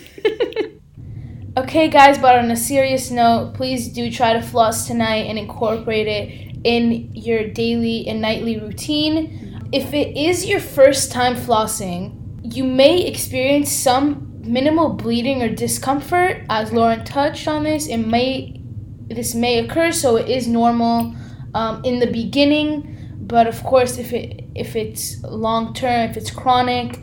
okay, 1.57 1.87
guys, 1.87 2.17
but 2.17 2.37
on 2.37 2.51
a 2.51 2.55
serious 2.55 3.11
note, 3.11 3.53
please 3.53 3.87
do 3.89 4.11
try 4.11 4.33
to 4.33 4.41
floss 4.41 4.87
tonight 4.87 5.25
and 5.27 5.39
incorporate 5.39 6.07
it 6.07 6.57
in 6.63 7.13
your 7.15 7.47
daily 7.47 8.07
and 8.07 8.21
nightly 8.21 8.59
routine. 8.59 9.69
If 9.71 9.93
it 9.93 10.17
is 10.17 10.45
your 10.45 10.59
first 10.59 11.11
time 11.11 11.35
flossing, 11.35 12.53
you 12.55 12.63
may 12.63 13.05
experience 13.05 13.71
some 13.71 14.41
minimal 14.41 14.89
bleeding 14.93 15.41
or 15.41 15.49
discomfort. 15.49 16.43
As 16.49 16.71
Lauren 16.71 17.03
touched 17.05 17.47
on 17.47 17.63
this, 17.63 17.87
it 17.87 17.97
may 17.97 18.61
this 19.07 19.35
may 19.35 19.59
occur, 19.59 19.91
so 19.91 20.17
it 20.17 20.27
is 20.29 20.47
normal 20.47 21.15
um, 21.53 21.83
in 21.85 21.99
the 21.99 22.07
beginning. 22.07 22.91
But 23.21 23.47
of 23.47 23.63
course, 23.63 23.97
if 23.97 24.13
it 24.13 24.43
if 24.55 24.75
it's 24.75 25.21
long 25.23 25.73
term, 25.73 26.09
if 26.09 26.17
it's 26.17 26.31
chronic, 26.31 27.01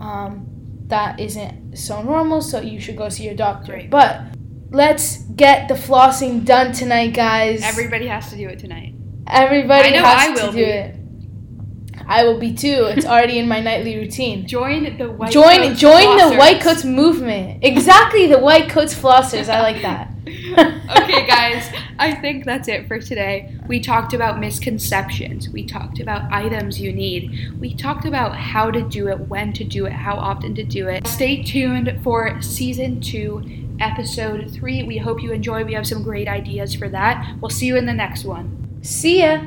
um, 0.00 0.46
that 0.88 1.18
isn't 1.18 1.63
so 1.74 2.02
normal. 2.02 2.40
So 2.40 2.60
you 2.60 2.80
should 2.80 2.96
go 2.96 3.08
see 3.08 3.24
your 3.24 3.34
doctor. 3.34 3.72
Right. 3.72 3.90
But 3.90 4.22
let's 4.70 5.18
get 5.22 5.68
the 5.68 5.74
flossing 5.74 6.44
done 6.44 6.72
tonight, 6.72 7.14
guys. 7.14 7.62
Everybody 7.62 8.06
has 8.06 8.30
to 8.30 8.36
do 8.36 8.48
it 8.48 8.58
tonight. 8.58 8.94
Everybody 9.26 9.88
I 9.88 9.92
know 9.92 10.04
has 10.04 10.28
I 10.28 10.30
will 10.30 10.52
to 10.52 10.58
do 10.58 10.64
be. 10.64 10.70
it. 10.70 10.96
I 12.06 12.24
will 12.24 12.38
be 12.38 12.54
too. 12.54 12.84
It's 12.90 13.06
already 13.06 13.38
in 13.38 13.48
my 13.48 13.60
nightly 13.60 13.96
routine. 13.96 14.46
Join 14.46 14.96
the 14.98 15.10
white 15.10 15.32
join 15.32 15.68
Coats 15.68 15.80
join 15.80 16.18
the 16.18 16.36
white 16.36 16.60
coats 16.60 16.84
movement. 16.84 17.64
Exactly, 17.64 18.26
the 18.26 18.38
white 18.38 18.68
coats 18.68 18.94
flossers. 18.94 19.48
I 19.48 19.62
like 19.62 19.82
that. 19.82 20.10
okay, 21.02 21.26
guys, 21.26 21.70
I 21.98 22.14
think 22.14 22.44
that's 22.44 22.68
it 22.68 22.88
for 22.88 22.98
today. 22.98 23.54
We 23.66 23.80
talked 23.80 24.14
about 24.14 24.40
misconceptions. 24.40 25.48
We 25.48 25.64
talked 25.64 26.00
about 26.00 26.32
items 26.32 26.80
you 26.80 26.92
need. 26.92 27.54
We 27.60 27.74
talked 27.74 28.04
about 28.04 28.36
how 28.36 28.70
to 28.70 28.82
do 28.82 29.08
it, 29.08 29.20
when 29.28 29.52
to 29.54 29.64
do 29.64 29.86
it, 29.86 29.92
how 29.92 30.14
often 30.14 30.54
to 30.56 30.64
do 30.64 30.88
it. 30.88 31.06
Stay 31.06 31.42
tuned 31.42 32.00
for 32.02 32.40
season 32.42 33.00
two, 33.00 33.42
episode 33.80 34.50
three. 34.52 34.82
We 34.82 34.98
hope 34.98 35.22
you 35.22 35.32
enjoy. 35.32 35.64
We 35.64 35.74
have 35.74 35.86
some 35.86 36.02
great 36.02 36.28
ideas 36.28 36.74
for 36.74 36.88
that. 36.88 37.36
We'll 37.40 37.50
see 37.50 37.66
you 37.66 37.76
in 37.76 37.86
the 37.86 37.94
next 37.94 38.24
one. 38.24 38.80
See 38.82 39.20
ya. 39.20 39.40